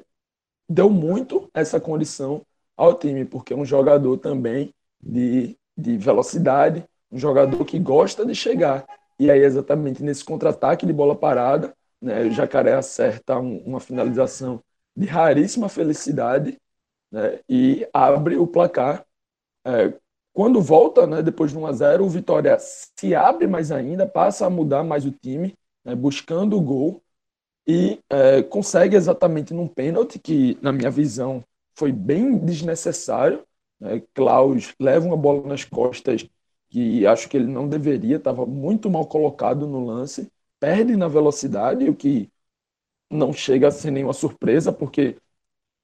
[0.69, 2.45] deu muito essa condição
[2.77, 8.35] ao time, porque é um jogador também de, de velocidade, um jogador que gosta de
[8.35, 8.87] chegar.
[9.19, 14.63] E aí, exatamente nesse contra-ataque de bola parada, né, o Jacaré acerta um, uma finalização
[14.97, 16.59] de raríssima felicidade
[17.11, 19.05] né, e abre o placar.
[19.65, 19.93] É,
[20.33, 24.47] quando volta, né, depois de 1 a 0 o Vitória se abre mais ainda, passa
[24.47, 25.57] a mudar mais o time,
[25.89, 27.03] né, buscando o gol
[27.67, 31.43] e é, consegue exatamente num pênalti que, na minha visão,
[31.75, 33.43] foi bem desnecessário.
[33.81, 34.03] Né?
[34.15, 36.29] Klaus leva uma bola nas costas
[36.69, 41.89] que acho que ele não deveria, estava muito mal colocado no lance, perde na velocidade,
[41.89, 42.31] o que
[43.11, 45.17] não chega a ser nenhuma surpresa, porque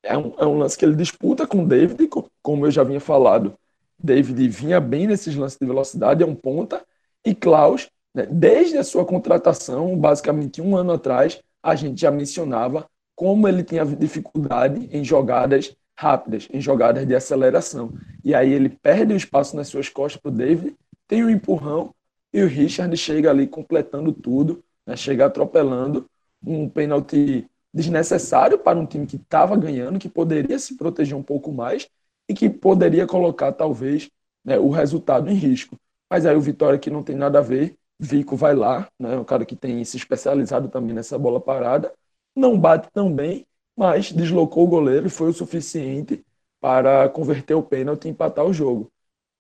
[0.03, 2.09] é um, é um lance que ele disputa com o David,
[2.43, 3.59] como eu já vinha falado.
[3.99, 6.85] David vinha bem nesses lances de velocidade, é um ponta,
[7.25, 12.89] e Klaus, né, desde a sua contratação, basicamente um ano atrás, a gente já mencionava
[13.15, 17.93] como ele tinha dificuldade em jogadas rápidas, em jogadas de aceleração.
[18.25, 21.31] E aí ele perde o espaço nas suas costas para o David, tem o um
[21.31, 21.95] empurrão
[22.33, 26.09] e o Richard chega ali completando tudo, né, chega atropelando
[26.45, 31.53] um pênalti desnecessário para um time que estava ganhando, que poderia se proteger um pouco
[31.53, 31.89] mais
[32.29, 34.11] e que poderia colocar talvez
[34.45, 35.79] né, o resultado em risco.
[36.11, 39.25] Mas aí o Vitória que não tem nada a ver, Vico vai lá, né, um
[39.25, 41.93] cara que tem se especializado também nessa bola parada,
[42.37, 46.25] não bate tão bem mas deslocou o goleiro e foi o suficiente
[46.61, 48.91] para converter o pênalti e empatar o jogo.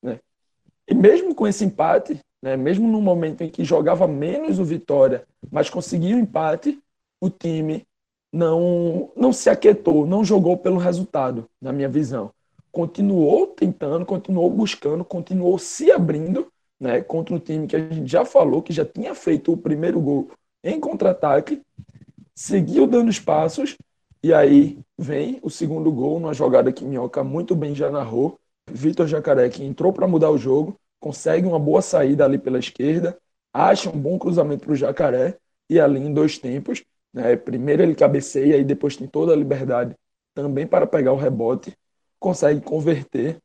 [0.02, 0.18] Né?
[0.88, 5.26] E mesmo com esse empate, né, mesmo no momento em que jogava menos o Vitória,
[5.50, 6.78] mas conseguiu o empate,
[7.20, 7.86] o time
[8.32, 12.30] não, não se aquietou, não jogou pelo resultado, na minha visão.
[12.70, 18.24] Continuou tentando, continuou buscando, continuou se abrindo né, contra um time que a gente já
[18.24, 20.30] falou que já tinha feito o primeiro gol
[20.62, 21.62] em contra-ataque,
[22.34, 23.76] seguiu dando espaços
[24.22, 28.38] e aí vem o segundo gol, numa jogada que Minhoca muito bem já narrou.
[28.70, 33.18] Vitor Jacaré, que entrou para mudar o jogo, consegue uma boa saída ali pela esquerda,
[33.52, 35.36] acha um bom cruzamento para o Jacaré,
[35.68, 36.82] e ali em dois tempos,
[37.12, 39.94] né, primeiro ele cabeceia e depois tem toda a liberdade
[40.34, 41.76] também para pegar o rebote,
[42.18, 43.38] consegue converter,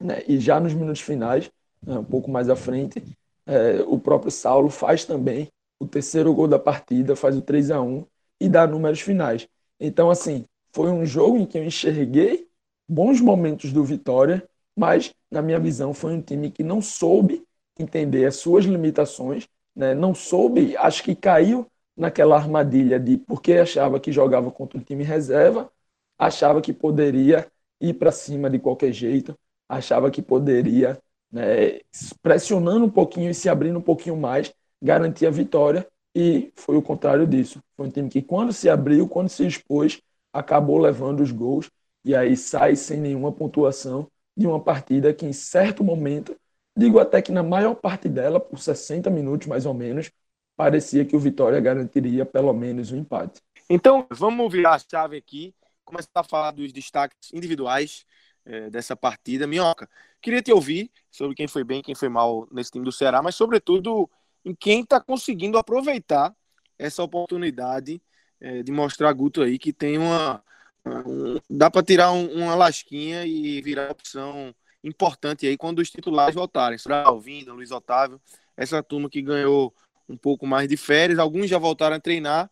[0.00, 1.50] né, e já nos minutos finais,
[1.84, 3.02] né, um pouco mais à frente,
[3.46, 7.80] é, o próprio Saulo faz também o terceiro gol da partida, faz o 3 a
[7.80, 8.06] 1
[8.40, 9.48] e dá números finais.
[9.80, 12.48] Então, assim, foi um jogo em que eu enxerguei
[12.88, 17.44] bons momentos do Vitória, mas, na minha visão, foi um time que não soube
[17.78, 19.94] entender as suas limitações, né?
[19.94, 21.66] não soube, acho que caiu
[21.96, 25.70] naquela armadilha de porque achava que jogava contra um time reserva,
[26.18, 29.36] achava que poderia ir para cima de qualquer jeito,
[29.68, 31.00] achava que poderia,
[31.32, 31.80] né,
[32.22, 36.82] pressionando um pouquinho e se abrindo um pouquinho mais, garantir a vitória, e foi o
[36.82, 37.60] contrário disso.
[37.76, 40.00] Foi um time que, quando se abriu, quando se expôs,
[40.32, 41.70] acabou levando os gols
[42.04, 46.36] e aí sai sem nenhuma pontuação de uma partida que, em certo momento,
[46.76, 50.10] digo até que na maior parte dela, por 60 minutos mais ou menos,
[50.56, 53.40] parecia que o Vitória garantiria pelo menos o um empate.
[53.68, 58.04] Então, vamos virar a chave aqui, começar a falar dos destaques individuais
[58.44, 59.46] é, dessa partida.
[59.46, 59.88] Minhoca,
[60.20, 63.34] queria te ouvir sobre quem foi bem, quem foi mal nesse time do Ceará, mas
[63.34, 64.08] sobretudo
[64.44, 66.34] em quem está conseguindo aproveitar
[66.78, 68.02] essa oportunidade
[68.40, 70.42] é, de mostrar a Guto aí que tem uma.
[70.84, 74.52] Um, dá para tirar um, uma lasquinha e virar opção
[74.82, 76.76] importante aí quando os titulares voltarem.
[77.04, 78.20] Alvinda, Luiz Otávio,
[78.56, 79.72] essa turma que ganhou
[80.08, 82.50] um pouco mais de férias, alguns já voltaram a treinar,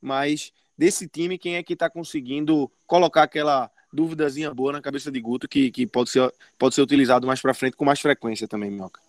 [0.00, 5.20] mas desse time, quem é que está conseguindo colocar aquela duvidazinha boa na cabeça de
[5.20, 8.70] Guto que, que pode, ser, pode ser utilizado mais para frente com mais frequência também,
[8.70, 9.00] Minhoca?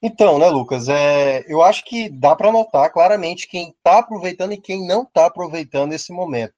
[0.00, 4.60] Então, né, Lucas, é, eu acho que dá para notar claramente quem está aproveitando e
[4.60, 6.54] quem não está aproveitando esse momento.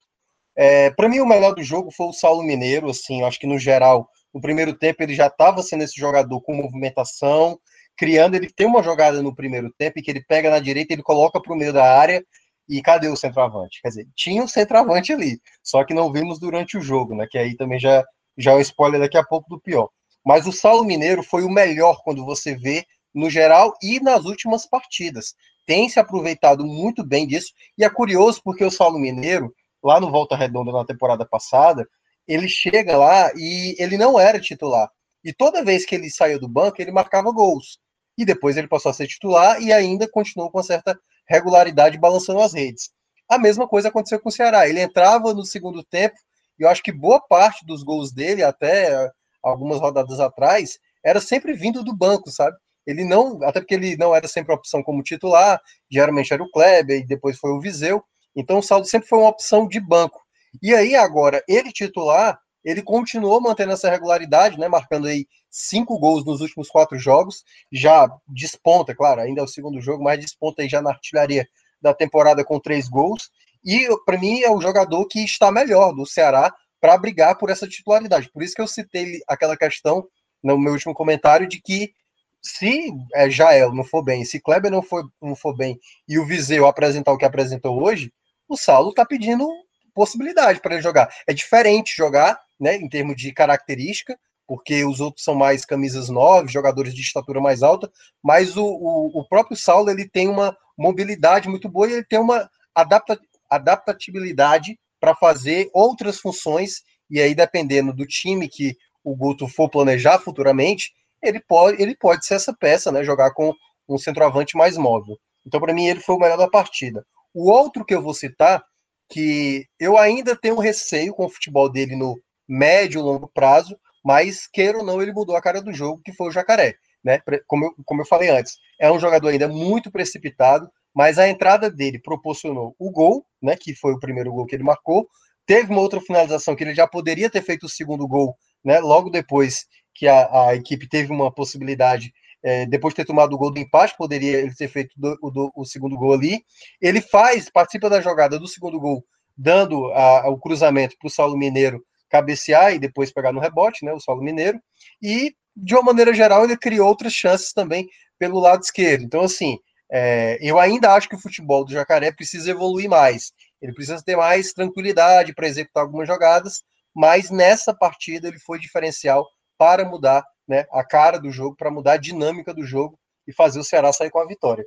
[0.55, 3.47] É, para mim, o melhor do jogo foi o Saulo Mineiro, assim, eu acho que
[3.47, 7.59] no geral, no primeiro tempo ele já estava sendo esse jogador com movimentação,
[7.97, 11.41] criando, ele tem uma jogada no primeiro tempo que ele pega na direita, ele coloca
[11.41, 12.23] para o meio da área
[12.67, 13.81] e cadê o centroavante?
[13.81, 17.27] Quer dizer, tinha um centroavante ali, só que não vimos durante o jogo, né?
[17.29, 18.03] Que aí também já,
[18.37, 19.89] já é um spoiler daqui a pouco do pior.
[20.25, 24.65] Mas o Saulo Mineiro foi o melhor quando você vê no geral e nas últimas
[24.65, 25.33] partidas.
[25.65, 30.11] Tem se aproveitado muito bem disso, e é curioso porque o Saulo Mineiro, lá no
[30.11, 31.87] Volta Redonda na temporada passada,
[32.27, 34.89] ele chega lá e ele não era titular.
[35.23, 37.79] E toda vez que ele saiu do banco, ele marcava gols.
[38.17, 40.97] E depois ele passou a ser titular e ainda continuou com certa
[41.31, 42.91] regularidade balançando as redes.
[43.29, 44.67] A mesma coisa aconteceu com o Ceará.
[44.67, 46.15] Ele entrava no segundo tempo,
[46.59, 49.09] e eu acho que boa parte dos gols dele, até
[49.41, 52.55] algumas rodadas atrás, era sempre vindo do banco, sabe?
[52.85, 56.99] Ele não, até porque ele não era sempre opção como titular, geralmente era o Kleber
[56.99, 58.03] e depois foi o Viseu.
[58.35, 60.19] Então o Saldo sempre foi uma opção de banco.
[60.61, 66.23] E aí agora, ele titular, ele continuou mantendo essa regularidade, né, marcando aí cinco gols
[66.25, 70.69] nos últimos quatro jogos, já desponta, claro, ainda é o segundo jogo, mas desponta aí
[70.69, 71.47] já na artilharia
[71.81, 73.29] da temporada com três gols.
[73.63, 77.67] E para mim é o jogador que está melhor do Ceará para brigar por essa
[77.67, 78.29] titularidade.
[78.31, 80.07] Por isso que eu citei aquela questão
[80.43, 81.93] no meu último comentário de que
[82.41, 86.25] se é, Jael não for bem, se Kleber não for, não for bem e o
[86.25, 88.11] Viseu apresentar o que apresentou hoje,
[88.47, 89.47] o Saulo está pedindo
[89.93, 91.13] possibilidade para ele jogar.
[91.27, 96.51] É diferente jogar, né, em termos de característica, porque os outros são mais camisas nove,
[96.51, 97.91] jogadores de estatura mais alta,
[98.23, 102.19] mas o, o, o próprio Saulo ele tem uma mobilidade muito boa e ele tem
[102.19, 103.19] uma adapta,
[103.49, 110.19] adaptabilidade para fazer outras funções, e aí dependendo do time que o Guto for planejar
[110.19, 110.91] futuramente,
[111.23, 113.03] ele pode, ele pode ser essa peça, né?
[113.03, 113.53] Jogar com
[113.89, 115.17] um centroavante mais móvel.
[115.45, 117.03] Então, para mim, ele foi o melhor da partida.
[117.33, 118.63] O outro que eu vou citar,
[119.09, 122.19] que eu ainda tenho receio com o futebol dele no
[122.51, 126.27] médio longo prazo, mas queira ou não, ele mudou a cara do jogo, que foi
[126.27, 126.75] o Jacaré.
[127.01, 127.19] Né?
[127.47, 131.71] Como, eu, como eu falei antes, é um jogador ainda muito precipitado, mas a entrada
[131.71, 133.55] dele proporcionou o gol, né?
[133.55, 135.07] Que foi o primeiro gol que ele marcou.
[135.45, 138.79] Teve uma outra finalização que ele já poderia ter feito o segundo gol, né?
[138.79, 142.11] Logo depois que a, a equipe teve uma possibilidade,
[142.43, 145.51] é, depois de ter tomado o gol do empate, poderia ele ter feito do, do,
[145.55, 146.43] o segundo gol ali.
[146.81, 149.05] Ele faz, participa da jogada do segundo gol,
[149.37, 151.81] dando a, o cruzamento para o Saulo Mineiro
[152.11, 153.93] cabecear e depois pegar no rebote, né?
[153.93, 154.61] O Saulo Mineiro.
[155.01, 157.87] E, de uma maneira geral, ele criou outras chances também
[158.19, 159.03] pelo lado esquerdo.
[159.03, 159.57] Então, assim,
[159.91, 163.31] é, eu ainda acho que o futebol do Jacaré precisa evoluir mais.
[163.61, 169.27] Ele precisa ter mais tranquilidade para executar algumas jogadas, mas nessa partida ele foi diferencial
[169.57, 173.59] para mudar né, a cara do jogo, para mudar a dinâmica do jogo e fazer
[173.59, 174.65] o Ceará sair com a vitória.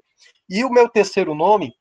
[0.49, 1.73] E o meu terceiro nome,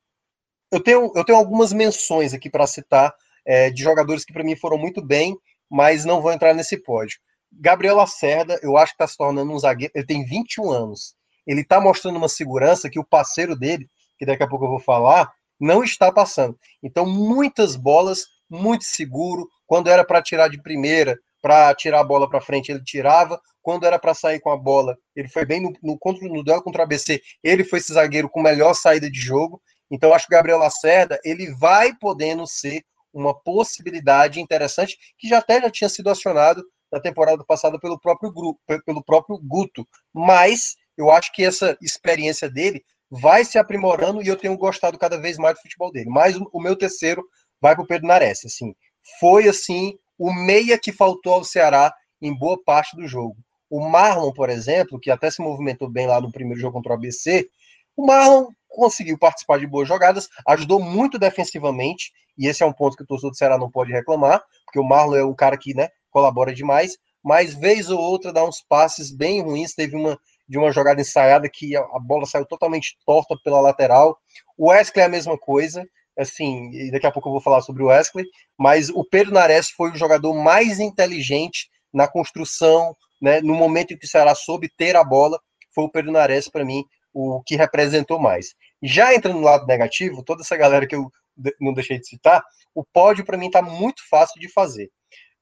[0.71, 3.13] eu tenho, eu tenho algumas menções aqui para citar
[3.45, 5.38] é, de jogadores que para mim foram muito bem,
[5.69, 7.19] mas não vão entrar nesse pódio.
[7.52, 11.15] Gabriel Lacerda, eu acho que está se tornando um zagueiro, ele tem 21 anos.
[11.45, 14.80] Ele está mostrando uma segurança que o parceiro dele, que daqui a pouco eu vou
[14.80, 16.58] falar, não está passando.
[16.82, 19.47] Então, muitas bolas, muito seguro.
[19.65, 23.39] Quando era para tirar de primeira, para tirar a bola para frente, ele tirava.
[23.62, 26.62] Quando era para sair com a bola, ele foi bem no, no, contra, no duelo
[26.62, 29.62] contra o ABC, ele foi esse zagueiro com melhor saída de jogo.
[29.91, 35.38] Então, acho que o Gabriel Lacerda, ele vai podendo ser uma possibilidade interessante, que já
[35.38, 39.88] até já tinha sido acionado na temporada passada pelo próprio grupo, pelo próprio Guto.
[40.13, 45.17] Mas eu acho que essa experiência dele vai se aprimorando e eu tenho gostado cada
[45.19, 46.10] vez mais do futebol dele.
[46.10, 47.23] Mas o, meu terceiro
[47.62, 48.43] vai para o Pedro Nares.
[48.45, 48.76] Assim,
[49.19, 53.38] foi assim o meia que faltou ao Ceará em boa parte do jogo.
[53.69, 56.95] O Marlon, por exemplo, que até se movimentou bem lá no primeiro jogo contra o
[56.95, 57.49] ABC,
[57.95, 62.97] o Marlon conseguiu participar de boas jogadas, ajudou muito defensivamente, e esse é um ponto
[62.97, 65.73] que o torcedor do Ceará não pode reclamar, porque o Marlon é um cara que
[65.75, 69.73] né, colabora demais, mas vez ou outra dá uns passes bem ruins.
[69.73, 74.17] Teve uma de uma jogada ensaiada que a, bola saiu totalmente torta pela lateral.
[74.58, 75.86] O Wesley é a mesma coisa,
[76.17, 78.25] assim, daqui a pouco eu vou falar sobre o Wesley,
[78.58, 83.97] mas o Pedro Nares foi o jogador mais inteligente na construção, né, no momento em
[83.97, 85.39] que o Ceará soube ter a bola,
[85.73, 88.56] foi o Pedro Nares, para mim, o que representou mais.
[88.82, 91.12] Já entrando no lado negativo, toda essa galera que eu
[91.60, 94.89] não deixei de citar, o pódio para mim está muito fácil de fazer.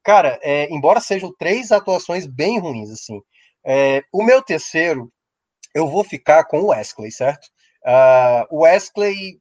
[0.03, 3.21] Cara, é, embora sejam três atuações bem ruins, assim,
[3.65, 5.11] é, o meu terceiro,
[5.73, 7.47] eu vou ficar com o Wesley, certo?
[7.83, 9.39] Uh, o Wesley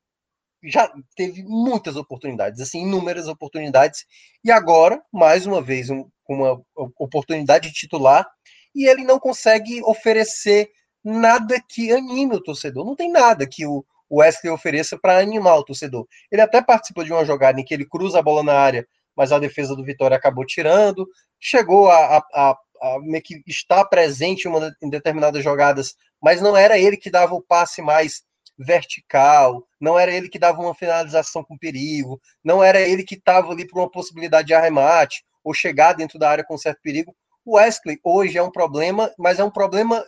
[0.63, 4.05] já teve muitas oportunidades, assim, inúmeras oportunidades,
[4.45, 8.27] e agora, mais uma vez, um, uma oportunidade de titular,
[8.75, 10.71] e ele não consegue oferecer
[11.05, 12.85] nada que anime o torcedor.
[12.85, 16.07] Não tem nada que o Wesley ofereça para animar o torcedor.
[16.31, 18.87] Ele até participou de uma jogada em que ele cruza a bola na área,
[19.17, 21.07] mas a defesa do Vitória acabou tirando.
[21.39, 26.57] Chegou a, a, a, a meio que estar presente uma, em determinadas jogadas, mas não
[26.57, 28.23] era ele que dava o passe mais
[28.59, 33.51] vertical, não era ele que dava uma finalização com perigo, não era ele que estava
[33.51, 37.15] ali para uma possibilidade de arremate ou chegar dentro da área com certo perigo.
[37.43, 40.05] O Wesley hoje é um problema, mas é um problema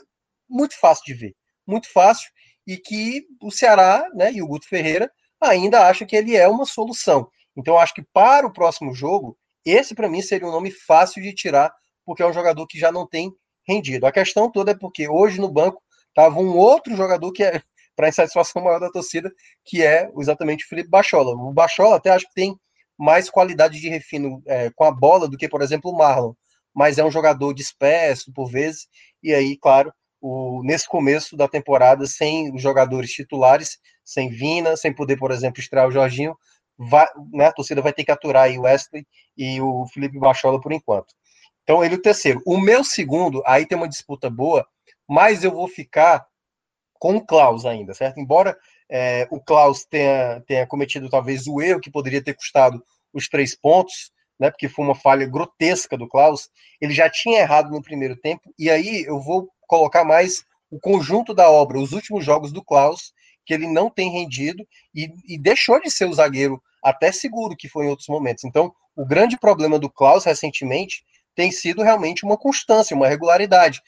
[0.52, 1.36] muito fácil de ver,
[1.66, 2.30] muito fácil,
[2.66, 5.10] e que o Ceará né, e o Guto Ferreira
[5.40, 7.28] ainda acham que ele é uma solução.
[7.56, 11.34] Então, acho que para o próximo jogo, esse para mim seria um nome fácil de
[11.34, 11.72] tirar,
[12.04, 13.32] porque é um jogador que já não tem
[13.66, 14.06] rendido.
[14.06, 17.62] A questão toda é porque hoje no banco estava um outro jogador que é
[17.94, 19.30] para insatisfação maior da torcida,
[19.64, 21.34] que é exatamente o Felipe Bachola.
[21.34, 22.56] O Bachola até acho que tem
[22.98, 26.32] mais qualidade de refino é, com a bola do que, por exemplo, o Marlon,
[26.74, 28.88] mas é um jogador disperso por vezes,
[29.22, 34.94] e aí, claro, o, nesse começo da temporada, sem os jogadores titulares, sem Vina, sem
[34.94, 36.36] poder, por exemplo, estrear o Jorginho,
[36.78, 39.04] vai, né, a torcida vai ter que aturar aí o Wesley
[39.36, 41.12] e o Felipe Bachola por enquanto.
[41.64, 42.40] Então, ele é o terceiro.
[42.46, 44.64] O meu segundo, aí tem uma disputa boa,
[45.08, 46.24] mas eu vou ficar
[47.00, 48.20] com o Klaus ainda, certo?
[48.20, 48.56] Embora
[48.88, 52.80] é, o Klaus tenha, tenha cometido talvez o erro que poderia ter custado
[53.12, 54.50] os três pontos, né?
[54.50, 56.48] Porque foi uma falha grotesca do Klaus.
[56.80, 61.32] Ele já tinha errado no primeiro tempo, e aí eu vou colocar mais o conjunto
[61.32, 63.14] da obra, os últimos jogos do Klaus,
[63.46, 67.70] que ele não tem rendido e, e deixou de ser o zagueiro até seguro que
[67.70, 68.44] foi em outros momentos.
[68.44, 71.02] Então, o grande problema do Klaus recentemente
[71.34, 73.80] tem sido realmente uma constância, uma regularidade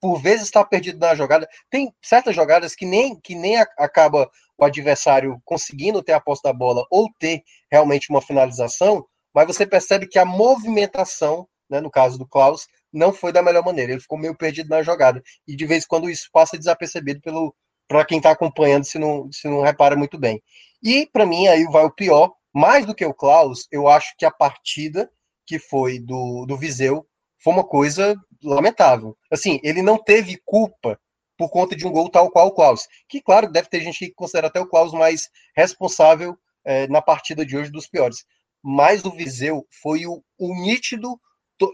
[0.00, 1.48] por vezes está perdido na jogada.
[1.68, 6.52] Tem certas jogadas que nem, que nem acaba o adversário conseguindo ter a posse da
[6.52, 7.42] bola ou ter
[7.72, 13.12] realmente uma finalização, mas você percebe que a movimentação, né, no caso do Klaus, não
[13.12, 13.92] foi da melhor maneira.
[13.92, 15.22] Ele ficou meio perdido na jogada.
[15.46, 17.54] E de vez em quando isso passa desapercebido pelo
[17.86, 20.42] para quem está acompanhando, se não, se não repara muito bem.
[20.82, 24.24] E para mim aí vai o pior, mais do que o Klaus, eu acho que
[24.24, 25.10] a partida
[25.46, 27.06] que foi do, do Viseu
[27.42, 29.16] foi uma coisa lamentável.
[29.30, 30.98] Assim, ele não teve culpa
[31.36, 32.86] por conta de um gol tal qual o Klaus.
[33.08, 37.44] Que, claro, deve ter gente que considera até o Klaus mais responsável é, na partida
[37.44, 38.24] de hoje dos piores.
[38.62, 41.20] Mas o Viseu foi o, o nítido,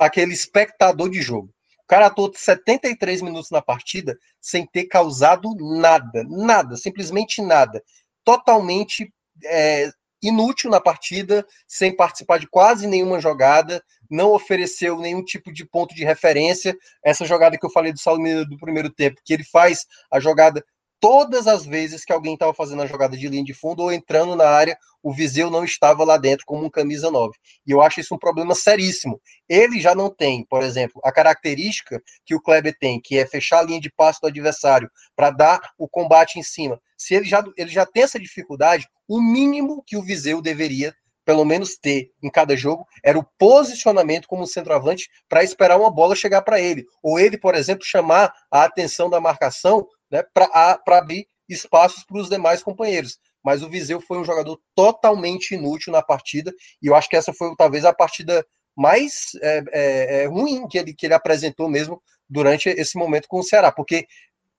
[0.01, 1.53] aquele espectador de jogo.
[1.83, 7.83] O cara atuou 73 minutos na partida sem ter causado nada, nada, simplesmente nada.
[8.25, 9.13] Totalmente
[9.45, 9.91] é,
[10.23, 15.95] inútil na partida, sem participar de quase nenhuma jogada, não ofereceu nenhum tipo de ponto
[15.95, 16.77] de referência.
[17.05, 20.65] Essa jogada que eu falei do Salomino do primeiro tempo, que ele faz a jogada
[21.01, 24.37] todas as vezes que alguém estava fazendo a jogada de linha de fundo ou entrando
[24.37, 27.33] na área, o Viseu não estava lá dentro como um camisa 9.
[27.67, 29.21] E eu acho isso um problema seríssimo.
[29.49, 33.61] Ele já não tem, por exemplo, a característica que o Kleber tem, que é fechar
[33.61, 36.79] a linha de passe do adversário para dar o combate em cima.
[36.97, 41.45] Se ele já, ele já tem essa dificuldade, o mínimo que o Viseu deveria pelo
[41.45, 46.43] menos ter em cada jogo era o posicionamento como centroavante para esperar uma bola chegar
[46.43, 46.85] para ele.
[47.03, 50.51] Ou ele, por exemplo, chamar a atenção da marcação né, para
[50.99, 53.19] abrir espaços para os demais companheiros.
[53.43, 57.33] Mas o Viseu foi um jogador totalmente inútil na partida, e eu acho que essa
[57.33, 58.45] foi talvez a partida
[58.77, 63.41] mais é, é, é, ruim que ele, que ele apresentou mesmo durante esse momento com
[63.41, 64.07] o Ceará, porque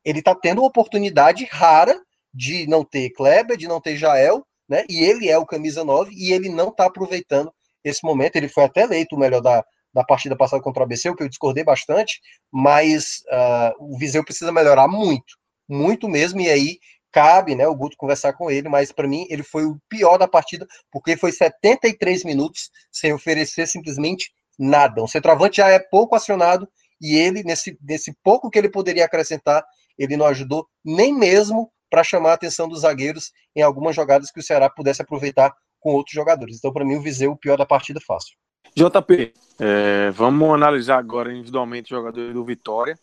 [0.03, 1.99] ele está tendo uma oportunidade rara
[2.33, 4.83] de não ter Kleber, de não ter Jael, né?
[4.89, 8.35] E ele é o camisa 9 e ele não está aproveitando esse momento.
[8.35, 11.23] Ele foi até eleito o melhor da, da partida passada contra o ABC, o que
[11.23, 12.19] eu discordei bastante,
[12.51, 15.40] mas uh, o Viseu precisa melhorar muito
[15.71, 16.77] muito mesmo, e aí
[17.11, 20.27] cabe, né, o Guto conversar com ele, mas para mim ele foi o pior da
[20.27, 25.03] partida, porque foi 73 minutos sem oferecer simplesmente nada.
[25.03, 26.67] Um centroavante já é pouco acionado
[27.01, 29.63] e ele, nesse, nesse pouco que ele poderia acrescentar,
[29.97, 34.39] ele não ajudou nem mesmo para chamar a atenção dos zagueiros em algumas jogadas que
[34.39, 36.57] o Ceará pudesse aproveitar com outros jogadores.
[36.57, 38.35] Então, para mim, o Viseu, o pior da partida, fácil.
[38.75, 42.97] JP, é, vamos analisar agora individualmente o jogador do Vitória.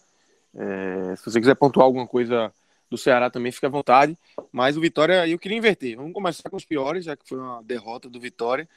[0.54, 2.52] É, se você quiser pontuar alguma coisa
[2.90, 4.16] do Ceará também, fica à vontade.
[4.52, 5.96] Mas o Vitória, eu queria inverter.
[5.96, 8.68] Vamos começar com os piores, já que foi uma derrota do Vitória.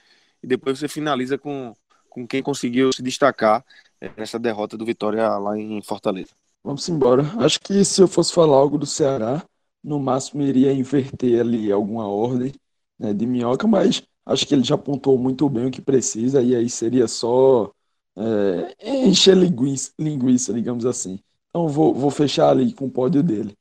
[0.44, 1.74] E depois você finaliza com,
[2.10, 3.64] com quem conseguiu se destacar
[4.00, 6.32] é, nessa derrota do Vitória lá em Fortaleza.
[6.64, 7.24] Vamos embora.
[7.40, 9.44] Acho que se eu fosse falar algo do Ceará,
[9.84, 12.54] no máximo iria inverter ali alguma ordem
[13.00, 16.56] né, de minhoca, mas acho que ele já apontou muito bem o que precisa, e
[16.56, 17.72] aí seria só
[18.16, 18.76] é,
[19.08, 21.20] encher linguiça, linguiça, digamos assim.
[21.52, 23.56] Então vou, vou fechar ali com o pódio dele.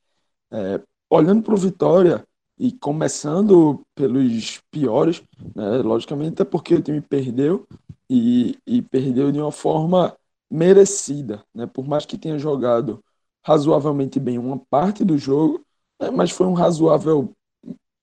[0.52, 0.80] É,
[1.10, 2.26] olhando para o Vitória
[2.58, 5.22] e começando pelos piores,
[5.56, 7.66] né, logicamente é porque o time perdeu
[8.10, 10.16] e, e perdeu de uma forma
[10.50, 13.04] merecida, né, por mais que tenha jogado
[13.44, 15.64] razoavelmente bem uma parte do jogo,
[16.00, 17.32] né, mas foi um razoável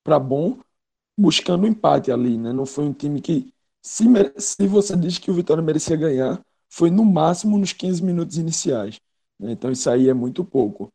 [0.04, 0.58] para bom,
[1.18, 2.54] buscando um empate ali, né?
[2.54, 4.06] Não foi um time que se,
[4.38, 9.00] se você diz que o Vitória merecia ganhar, foi no máximo nos 15 minutos iniciais.
[9.40, 9.52] Né?
[9.52, 10.92] Então isso aí é muito pouco.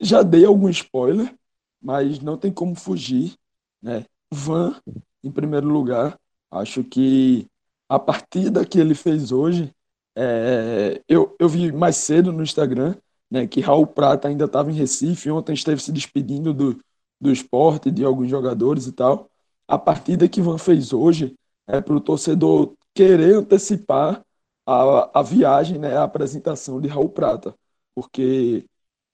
[0.00, 1.34] Já dei algum spoiler,
[1.80, 3.34] mas não tem como fugir.
[3.80, 4.04] Né?
[4.32, 4.74] Van,
[5.22, 6.18] em primeiro lugar,
[6.50, 7.46] acho que
[7.88, 9.72] a partida que ele fez hoje,
[10.16, 12.94] é, eu, eu vi mais cedo no Instagram
[13.32, 16.78] né, que Raul Prata ainda estava em Recife, ontem esteve se despedindo do,
[17.18, 19.30] do esporte, de alguns jogadores e tal.
[19.66, 21.34] A partida que Van fez hoje
[21.66, 24.22] é para o torcedor querer antecipar
[24.66, 27.54] a, a viagem, né, a apresentação de Raul Prata,
[27.94, 28.66] porque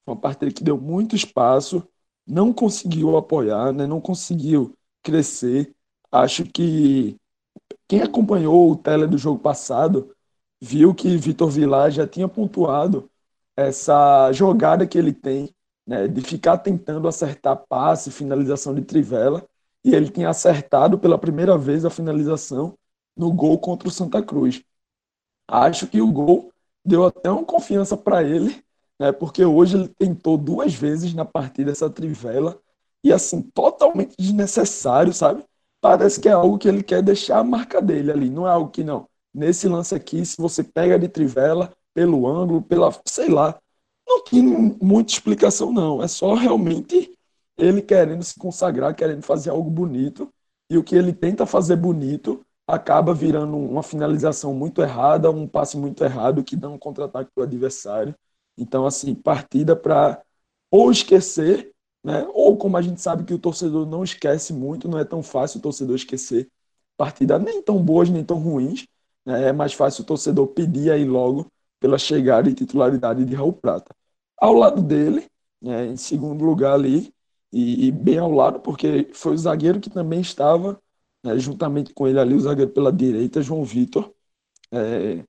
[0.07, 1.86] uma partida que deu muito espaço,
[2.26, 5.74] não conseguiu apoiar, né, não conseguiu crescer.
[6.11, 7.16] Acho que
[7.88, 10.14] quem acompanhou o tele do jogo passado
[10.61, 13.11] viu que Vitor Vilar já tinha pontuado
[13.57, 15.55] essa jogada que ele tem,
[15.86, 19.46] né, de ficar tentando acertar passe, finalização de trivela,
[19.84, 22.76] e ele tinha acertado pela primeira vez a finalização
[23.16, 24.62] no gol contra o Santa Cruz.
[25.49, 26.53] Acho que o gol
[26.84, 28.62] deu até uma confiança para ele,
[29.01, 32.61] né, porque hoje ele tentou duas vezes na partida essa trivela,
[33.03, 35.44] e assim, totalmente desnecessário, sabe?
[35.80, 38.70] Parece que é algo que ele quer deixar a marca dele ali, não é algo
[38.70, 39.09] que não.
[39.32, 43.59] Nesse lance aqui, se você pega de trivela, pelo ângulo, pela, sei lá.
[44.07, 44.42] Não tem
[44.80, 46.01] muita explicação, não.
[46.01, 47.12] É só realmente
[47.57, 50.32] ele querendo se consagrar, querendo fazer algo bonito.
[50.70, 55.76] E o que ele tenta fazer bonito acaba virando uma finalização muito errada, um passe
[55.76, 58.14] muito errado que dá um contra-ataque para o adversário.
[58.56, 60.22] Então, assim, partida para
[60.70, 61.72] ou esquecer,
[62.04, 62.26] né?
[62.34, 65.58] ou como a gente sabe que o torcedor não esquece muito, não é tão fácil
[65.58, 66.48] o torcedor esquecer
[66.98, 68.86] partida nem tão boas nem tão ruins.
[69.24, 69.48] Né?
[69.48, 71.46] É mais fácil o torcedor pedir aí logo
[71.80, 73.94] pela chegada e titularidade de Raul Prata.
[74.36, 75.26] Ao lado dele,
[75.62, 77.14] né, em segundo lugar ali,
[77.52, 80.78] e, e, bem ao lado, porque foi o zagueiro que também estava,
[81.24, 84.12] né, juntamente com ele ali, o zagueiro pela direita, João Vitor.
[84.72, 85.24] É,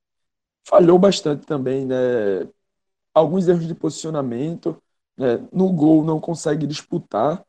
[0.68, 1.96] falhou bastante também, né,
[3.14, 4.82] alguns erros de posicionamento,
[5.18, 7.46] né, no gol não consegue disputar,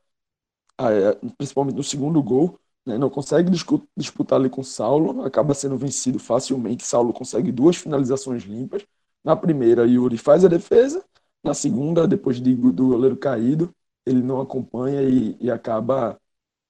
[0.79, 3.51] é, principalmente no segundo gol, né, não consegue
[3.97, 6.87] disputar ali com Saulo, acaba sendo vencido facilmente.
[6.87, 8.87] Saulo consegue duas finalizações limpas.
[9.25, 11.05] Na primeira, Yuri faz a defesa.
[11.45, 13.75] Na segunda, depois de, do goleiro caído,
[14.07, 16.20] ele não acompanha e, e acaba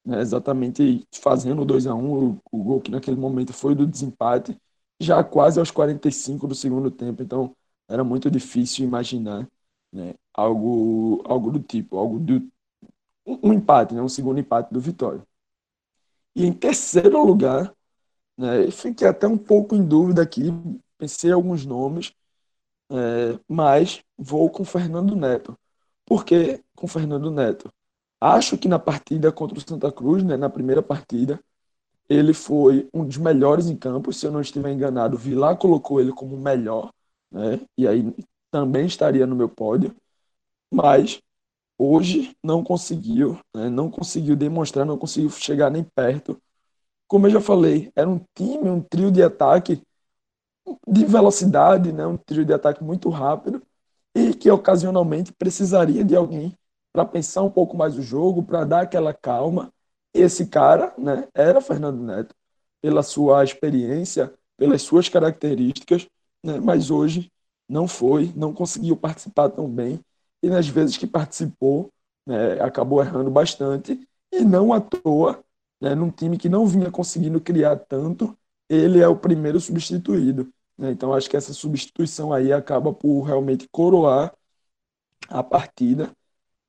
[0.04, 3.86] né, exatamente fazendo o 2 a 1 o, o gol que naquele momento foi do
[3.86, 4.58] desempate,
[5.00, 7.22] já quase aos 45 do segundo tempo.
[7.22, 7.54] Então,
[7.88, 9.48] era muito difícil imaginar
[9.92, 12.50] né, algo, algo do tipo, algo do,
[13.26, 15.22] um empate, né, um segundo empate do Vitória.
[16.34, 17.74] E em terceiro lugar,
[18.38, 20.44] né, fiquei até um pouco em dúvida aqui,
[20.98, 22.14] pensei alguns nomes,
[22.90, 25.58] é, mas vou com Fernando Neto.
[26.06, 27.72] Por que com Fernando Neto?
[28.20, 31.40] Acho que na partida contra o Santa Cruz, né, na primeira partida,
[32.08, 34.12] ele foi um dos melhores em campo.
[34.12, 36.90] Se eu não estiver enganado, Vilar colocou ele como melhor,
[37.30, 38.14] né, e aí
[38.50, 39.94] também estaria no meu pódio.
[40.72, 41.20] Mas
[41.78, 43.70] hoje não conseguiu, né?
[43.70, 46.40] não conseguiu demonstrar, não conseguiu chegar nem perto.
[47.08, 49.82] Como eu já falei, era um time, um trio de ataque
[50.86, 52.06] de velocidade, né?
[52.06, 53.62] um trio de ataque muito rápido
[54.14, 56.54] e que ocasionalmente precisaria de alguém
[56.92, 59.72] para pensar um pouco mais o jogo, para dar aquela calma.
[60.12, 62.34] Esse cara né, era Fernando Neto,
[62.80, 66.08] pela sua experiência, pelas suas características,
[66.44, 67.30] né, mas hoje
[67.68, 70.00] não foi, não conseguiu participar tão bem
[70.42, 71.92] e nas vezes que participou,
[72.26, 75.44] né, acabou errando bastante, e não à toa,
[75.80, 78.36] né, num time que não vinha conseguindo criar tanto,
[78.68, 80.52] ele é o primeiro substituído.
[80.78, 80.90] Né?
[80.92, 84.34] Então acho que essa substituição aí acaba por realmente coroar
[85.28, 86.10] a partida,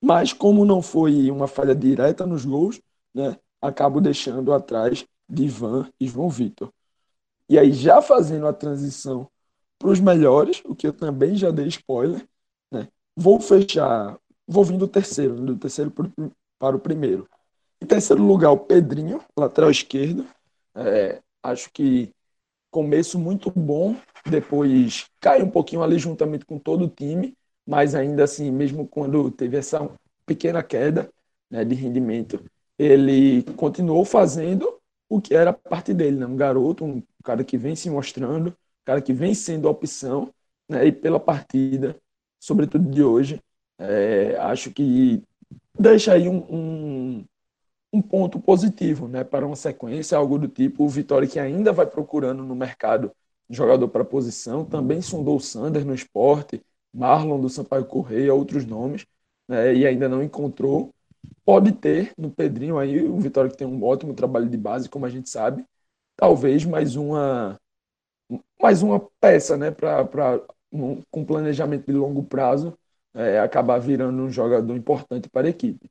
[0.02, 2.82] mas como não foi uma falha direta nos gols,
[3.14, 6.72] né, acabo deixando atrás de Ivan e João Vitor.
[7.48, 9.30] E aí, já fazendo a transição
[9.78, 12.26] para os melhores, o que eu também já dei spoiler,
[12.72, 12.88] né?
[13.16, 15.92] vou fechar, vou vir do terceiro, do terceiro
[16.58, 17.28] para o primeiro.
[17.82, 20.26] Em terceiro lugar, o Pedrinho, lateral esquerdo.
[20.76, 22.14] É, acho que
[22.70, 27.36] começo muito bom, depois cai um pouquinho ali juntamente com todo o time,
[27.66, 29.90] mas ainda assim, mesmo quando teve essa
[30.26, 31.12] pequena queda
[31.50, 32.44] né, de rendimento,
[32.78, 36.26] ele continuou fazendo o que era parte dele, né?
[36.26, 40.34] um garoto, um cara que vem se mostrando, um cara que vem sendo opção,
[40.70, 40.86] né?
[40.88, 41.96] e pela partida,
[42.40, 43.42] sobretudo de hoje,
[43.78, 45.22] é, acho que
[45.78, 47.26] deixa aí um, um,
[47.92, 49.24] um, ponto positivo né?
[49.24, 53.12] para uma sequência, algo do tipo, o Vitória que ainda vai procurando no mercado
[53.50, 59.06] jogador para posição, também sondou o Sander no esporte, Marlon do Sampaio Correia, outros nomes,
[59.48, 59.74] né?
[59.76, 60.94] e ainda não encontrou,
[61.46, 65.06] pode ter no Pedrinho aí, o Vitória que tem um ótimo trabalho de base, como
[65.06, 65.66] a gente sabe,
[66.16, 67.60] talvez mais uma
[68.62, 70.06] mais uma peça, né, para
[71.12, 72.78] com planejamento de longo prazo
[73.14, 75.90] é, acabar virando um jogador importante para a equipe.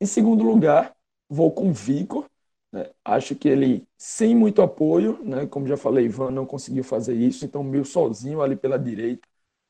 [0.00, 0.94] Em segundo lugar,
[1.28, 2.26] vou com Vico.
[2.72, 2.90] Né?
[3.04, 5.46] Acho que ele, sem muito apoio, né?
[5.46, 9.26] como já falei, Ivan não conseguiu fazer isso, então meio sozinho ali pela direita.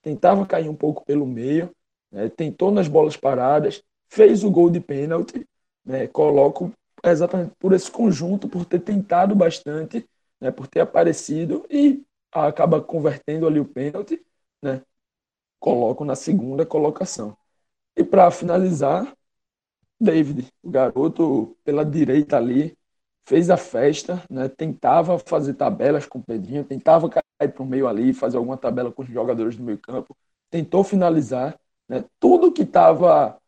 [0.09, 1.71] Tentava cair um pouco pelo meio,
[2.11, 2.31] né?
[2.31, 5.47] tentou nas bolas paradas, fez o gol de pênalti,
[5.85, 6.07] né?
[6.07, 6.73] Coloco
[7.05, 10.09] exatamente por esse conjunto, por ter tentado bastante,
[10.41, 10.51] né?
[10.51, 12.03] Por ter aparecido e
[12.33, 14.19] acaba convertendo ali o pênalti,
[14.63, 14.81] né?
[15.61, 17.37] Coloco na segunda colocação.
[17.95, 19.15] E para finalizar,
[20.01, 22.75] David, o garoto pela direita ali,
[23.27, 24.49] fez a festa, né?
[24.49, 27.11] tentava fazer tabelas com o Pedrinho, tentava
[27.47, 30.17] para o meio ali, fazer alguma tabela com os jogadores do meio campo,
[30.51, 31.59] tentou finalizar,
[31.89, 32.05] né?
[32.19, 33.39] tudo que estava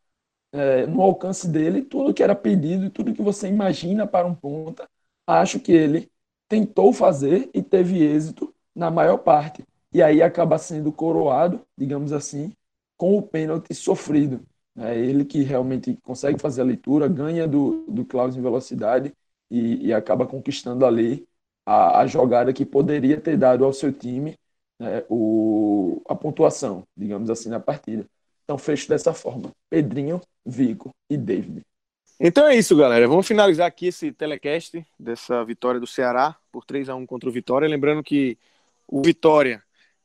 [0.52, 4.34] é, no alcance dele tudo que era pedido e tudo que você imagina para um
[4.34, 4.88] ponta.
[5.26, 6.10] Acho que ele
[6.48, 9.64] tentou fazer e teve êxito na maior parte.
[9.92, 12.52] E aí acaba sendo coroado, digamos assim,
[12.96, 14.40] com o pênalti sofrido.
[14.76, 19.12] É ele que realmente consegue fazer a leitura, ganha do, do Klaus em velocidade
[19.50, 21.26] e, e acaba conquistando ali
[21.70, 24.36] a, a, jogada que poderia ter dado ao seu time
[24.76, 28.04] né, o, a pontuação, digamos assim, na partida.
[28.42, 29.52] Então fecho dessa forma.
[29.68, 31.62] Pedrinho, Vico e David.
[32.18, 33.06] Então é isso, galera.
[33.06, 37.32] Vamos finalizar aqui esse telecast dessa vitória do Ceará por 3 a 1 contra o
[37.32, 37.68] Vitória.
[37.68, 38.36] Lembrando que
[38.88, 39.62] o Vitória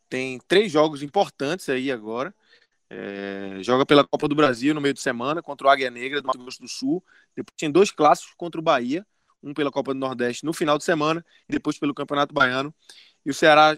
[0.07, 2.31] tem três jogos importantes aí agora.
[2.87, 6.27] É, joga pela Copa do Brasil no meio de semana contra o Águia Negra do
[6.27, 7.03] Mato Grosso do Sul.
[7.35, 9.03] Depois tem dois clássicos contra o Bahia,
[9.45, 12.73] um pela Copa do Nordeste no final de semana e depois pelo Campeonato Baiano.
[13.25, 13.77] E o Ceará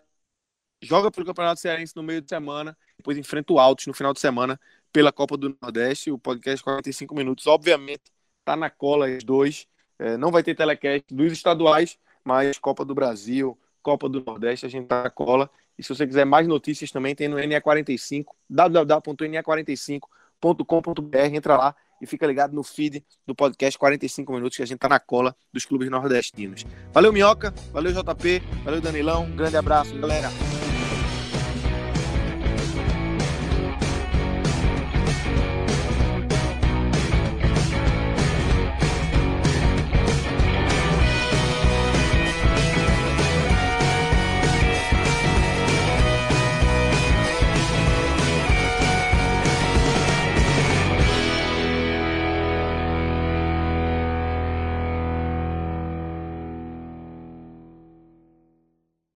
[0.82, 4.20] joga pelo Campeonato Cearense no meio de semana, depois enfrenta o Altos no final de
[4.20, 4.60] semana
[4.92, 6.12] pela Copa do Nordeste.
[6.12, 8.04] O podcast 45 minutos, obviamente,
[8.46, 9.68] tá na cola os dois.
[10.00, 14.70] É, não vai ter telecast dos estaduais, mas Copa do Brasil, Copa do Nordeste, a
[14.70, 15.50] gente tá na cola.
[15.78, 21.36] E se você quiser mais notícias também, tem no NE45, www.ne45.com.br.
[21.36, 24.90] Entra lá e fica ligado no feed do podcast 45 minutos que a gente tá
[24.90, 26.66] na cola dos clubes nordestinos.
[26.94, 27.54] Valeu, Minhoca.
[27.72, 28.42] Valeu, JP.
[28.64, 29.26] Valeu, Danilão.
[29.26, 30.30] Um grande abraço, galera.